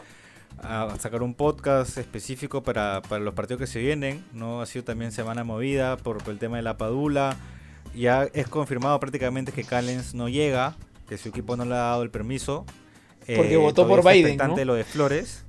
a 0.62 0.94
sacar 1.00 1.24
un 1.24 1.34
podcast 1.36 1.98
específico 1.98 2.64
para, 2.64 3.02
para 3.08 3.24
los 3.24 3.34
partidos 3.34 3.62
que 3.62 3.68
se 3.68 3.80
vienen. 3.80 4.24
No 4.34 4.62
ha 4.62 4.66
sido 4.66 4.84
también 4.84 5.12
semana 5.14 5.44
movida 5.46 5.96
por, 5.98 6.18
por 6.22 6.34
el 6.34 6.40
tema 6.40 6.58
de 6.58 6.64
la 6.64 6.78
Padula. 6.78 7.38
Ya 7.96 8.28
es 8.34 8.48
confirmado 8.48 9.00
prácticamente 9.00 9.52
que 9.54 9.64
Callens 9.64 10.14
no 10.16 10.28
llega, 10.28 10.76
que 11.14 11.18
su 11.22 11.30
equipo 11.30 11.56
no 11.56 11.64
le 11.66 11.74
ha 11.76 11.78
dado 11.78 12.04
el 12.04 12.10
permiso. 12.10 12.66
Eh, 13.28 13.38
Porque 13.38 13.56
votó 13.58 13.88
por 13.88 14.04
Biden, 14.04 14.38
¿no? 14.38 14.58
lo 14.66 14.74
de 14.74 14.84
Flores, 14.84 15.44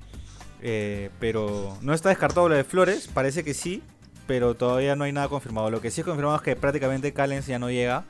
eh, 0.62 1.10
pero 1.18 1.76
no 1.80 1.92
está 1.94 2.10
descartado 2.10 2.48
lo 2.48 2.54
de 2.54 2.64
Flores, 2.64 3.08
parece 3.12 3.42
que 3.44 3.54
sí, 3.54 3.82
pero 4.26 4.54
todavía 4.54 4.94
no 4.94 5.04
hay 5.04 5.12
nada 5.12 5.28
confirmado. 5.28 5.70
Lo 5.70 5.80
que 5.80 5.90
sí 5.90 6.02
es 6.02 6.04
confirmado 6.06 6.36
es 6.36 6.42
que 6.42 6.54
prácticamente 6.56 7.12
Callens 7.12 7.46
ya 7.46 7.58
no 7.58 7.70
llega. 7.70 8.04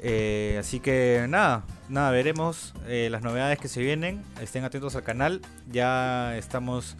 Eh, 0.00 0.56
así 0.60 0.80
que 0.80 1.24
nada, 1.28 1.64
nada, 1.88 2.10
veremos 2.10 2.74
eh, 2.86 3.08
las 3.10 3.22
novedades 3.22 3.58
que 3.58 3.68
se 3.68 3.80
vienen. 3.80 4.22
Estén 4.42 4.64
atentos 4.64 4.94
al 4.96 5.02
canal. 5.02 5.40
Ya 5.70 6.36
estamos 6.36 6.96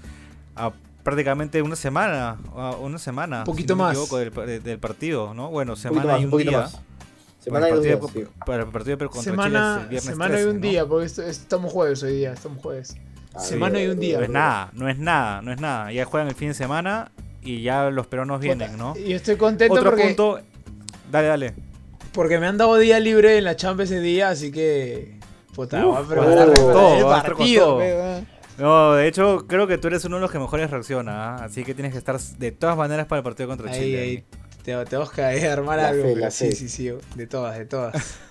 a 0.56 0.72
prácticamente 1.02 1.60
una 1.60 1.76
semana, 1.76 2.38
a 2.56 2.70
una 2.76 2.98
semana, 2.98 3.40
Un 3.40 3.44
poquito 3.44 3.74
no 3.74 3.82
me 3.82 3.88
más. 3.88 3.92
equivoco, 3.92 4.16
del, 4.18 4.32
pa- 4.32 4.46
del 4.46 4.78
partido, 4.78 5.34
¿no? 5.34 5.50
Bueno, 5.50 5.76
semana 5.76 6.12
más, 6.12 6.20
y 6.22 6.24
un 6.24 6.32
un 6.32 6.38
día. 6.42 6.58
más. 6.60 6.80
Para 7.50 7.66
Semana 7.66 7.68
el 7.68 7.87
y 7.87 7.90
dos 7.90 8.00
partido, 8.00 8.09
días, 8.11 8.14
de- 8.14 8.24
sí. 8.35 8.42
para 8.46 8.62
el 8.62 8.68
partido 8.70 8.90
de 8.90 8.96
Perú 8.98 9.11
contra 9.11 9.33
Chile 9.33 9.42
es 9.42 9.48
Semana, 9.50 9.80
el 9.83 9.88
viernes 9.88 10.04
semana 10.04 10.35
y 10.35 10.37
13, 10.37 10.48
un 10.50 10.57
¿no? 10.57 10.61
día, 10.68 10.87
porque 10.87 11.07
estamos 11.07 11.72
jueves 11.72 12.02
hoy 12.02 12.16
día, 12.16 12.33
estamos 12.33 12.62
jueves. 12.62 12.96
Ah, 13.35 13.40
Semana 13.40 13.83
y 13.83 13.87
un 13.88 13.98
día. 14.00 14.18
No 14.18 14.24
es 14.24 14.30
nada, 14.30 14.70
no 14.74 14.88
es 14.88 14.98
nada, 14.98 15.42
no 15.42 15.52
es 15.52 15.61
nada. 15.61 15.92
Ya 15.92 16.04
juegan 16.04 16.28
el 16.28 16.35
fin 16.35 16.48
de 16.48 16.54
semana 16.54 17.11
y 17.42 17.62
ya 17.62 17.90
los 17.90 18.07
peruanos 18.07 18.40
vienen, 18.40 18.76
¿no? 18.78 18.94
Y 18.96 19.12
estoy 19.12 19.37
contento 19.37 19.74
Otro 19.74 19.90
porque, 19.90 20.04
punto. 20.07 20.40
Dale, 21.11 21.28
dale. 21.28 21.54
porque 22.12 22.38
me 22.38 22.46
han 22.46 22.57
dado 22.59 22.76
día 22.76 22.98
libre 23.00 23.37
en 23.38 23.44
la 23.44 23.57
Champions 23.57 23.90
ese 23.90 24.00
día, 24.00 24.28
así 24.30 24.50
que. 24.52 25.18
Puta, 25.54 25.85
Uf, 25.87 25.94
voy 25.96 26.04
a 26.04 26.09
preparar 26.09 26.48
oh, 26.48 26.52
para 26.54 26.72
todo, 26.72 26.94
el 26.96 27.02
con 27.02 27.11
partido. 27.37 27.64
todo. 27.78 28.22
No, 28.57 28.92
de 28.94 29.09
hecho, 29.09 29.46
creo 29.48 29.66
que 29.66 29.78
tú 29.78 29.88
eres 29.88 30.04
uno 30.04 30.16
de 30.16 30.22
los 30.22 30.30
que 30.30 30.38
mejores 30.38 30.70
reacciona, 30.70 31.35
¿ah? 31.38 31.44
así 31.44 31.64
que 31.64 31.74
tienes 31.74 31.90
que 31.92 31.98
estar 31.98 32.20
de 32.20 32.52
todas 32.52 32.76
maneras 32.76 33.07
para 33.07 33.18
el 33.18 33.24
partido 33.24 33.48
contra 33.48 33.68
Ahí, 33.70 33.80
Chile. 33.80 34.00
ahí. 34.00 34.24
Te- 34.64 34.85
Tenemos 34.87 35.12
que 35.12 35.22
ahí 35.22 35.42
armar 35.44 35.77
La 35.79 35.88
algo. 35.88 36.03
fe, 36.03 36.09
pero 36.14 36.20
la 36.20 36.31
sí, 36.31 36.46
fe. 36.48 36.55
sí, 36.57 36.68
sí. 36.68 36.90
De 37.14 37.27
todas, 37.27 37.57
de 37.59 37.66
todas. 37.66 37.94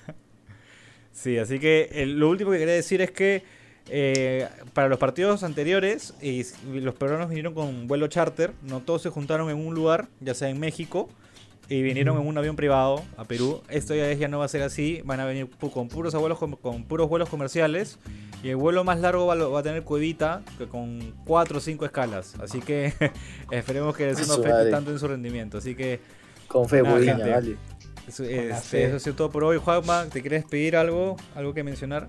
Sí, 1.11 1.37
así 1.37 1.59
que 1.59 1.89
eh, 1.91 2.05
lo 2.07 2.27
último 2.27 2.49
que 2.51 2.57
quería 2.57 2.73
decir 2.73 2.99
es 3.01 3.11
que 3.11 3.43
eh, 3.89 4.47
para 4.73 4.87
los 4.87 4.97
partidos 4.97 5.43
anteriores 5.43 6.15
y 6.21 6.39
s- 6.39 6.55
los 6.73 6.95
peruanos 6.95 7.29
vinieron 7.29 7.53
con 7.53 7.87
vuelo 7.87 8.07
charter, 8.07 8.51
no 8.63 8.79
todos 8.81 9.03
se 9.03 9.09
juntaron 9.09 9.49
en 9.51 9.57
un 9.57 9.75
lugar, 9.75 10.07
ya 10.21 10.33
sea 10.33 10.49
en 10.49 10.59
México, 10.59 11.07
y 11.69 11.83
vinieron 11.83 12.19
en 12.19 12.25
un 12.27 12.35
avión 12.37 12.55
privado 12.55 13.03
a 13.15 13.25
Perú. 13.25 13.61
Esto 13.69 13.93
ya, 13.93 14.11
ya 14.13 14.27
no 14.27 14.39
va 14.39 14.45
a 14.45 14.47
ser 14.47 14.63
así, 14.63 15.01
van 15.05 15.19
a 15.19 15.25
venir 15.25 15.47
con 15.71 15.87
puros 15.87 16.15
vuelos 16.15 16.39
con, 16.39 16.53
con 16.55 16.83
puros 16.85 17.07
vuelos 17.07 17.29
comerciales 17.29 17.99
y 18.43 18.49
el 18.49 18.55
vuelo 18.55 18.83
más 18.83 18.99
largo 18.99 19.27
va, 19.27 19.59
a 19.59 19.63
tener 19.63 19.83
Cuevita 19.83 20.41
que 20.57 20.65
con 20.67 21.13
4 21.25 21.59
o 21.59 21.61
5 21.61 21.85
escalas, 21.85 22.33
así 22.41 22.59
que 22.59 22.91
esperemos 23.51 23.95
que 23.95 24.09
eso 24.09 24.25
no 24.25 24.33
afecte 24.43 24.71
tanto 24.71 24.89
en 24.91 24.97
su 24.99 25.07
rendimiento. 25.07 25.59
Así 25.59 25.75
que 25.75 25.99
Con 26.53 26.69
fe, 26.69 26.81
Nada, 26.81 26.95
Gudiña, 26.95 27.15
gente. 27.17 27.31
vale. 27.31 27.57
eso, 28.07 28.23
este, 28.23 28.85
eso 28.85 28.95
ha 28.95 28.99
sido 28.99 29.15
todo 29.17 29.29
por 29.29 29.43
hoy. 29.43 29.57
Juanma, 29.57 30.05
¿te 30.05 30.21
quieres 30.21 30.45
pedir 30.45 30.77
algo? 30.77 31.17
¿Algo 31.35 31.53
que 31.53 31.63
mencionar? 31.65 32.07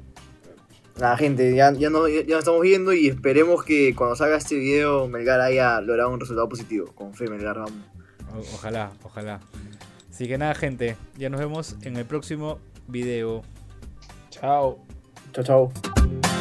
Nada, 1.00 1.16
gente, 1.16 1.52
ya, 1.56 1.72
ya, 1.72 1.90
no, 1.90 2.06
ya, 2.06 2.20
ya 2.20 2.34
nos 2.34 2.38
estamos 2.40 2.60
viendo 2.60 2.92
y 2.92 3.08
esperemos 3.08 3.64
que 3.64 3.96
cuando 3.96 4.14
salga 4.14 4.36
este 4.36 4.54
video 4.54 5.08
Melgar 5.08 5.40
haya 5.40 5.80
logrado 5.80 6.10
un 6.10 6.20
resultado 6.20 6.48
positivo. 6.48 6.92
Con 6.94 7.14
fe, 7.14 7.26
Melgar, 7.28 7.56
vamos. 7.56 7.72
O- 8.32 8.54
ojalá, 8.54 8.92
ojalá. 9.02 9.40
Así 10.10 10.28
que 10.28 10.38
nada, 10.38 10.54
gente. 10.54 10.96
Ya 11.16 11.30
nos 11.30 11.40
vemos 11.40 11.74
en 11.82 11.96
el 11.96 12.04
próximo 12.04 12.60
video. 12.86 13.42
Chao. 14.30 14.78
Chao, 15.32 15.44
chao. 15.72 16.33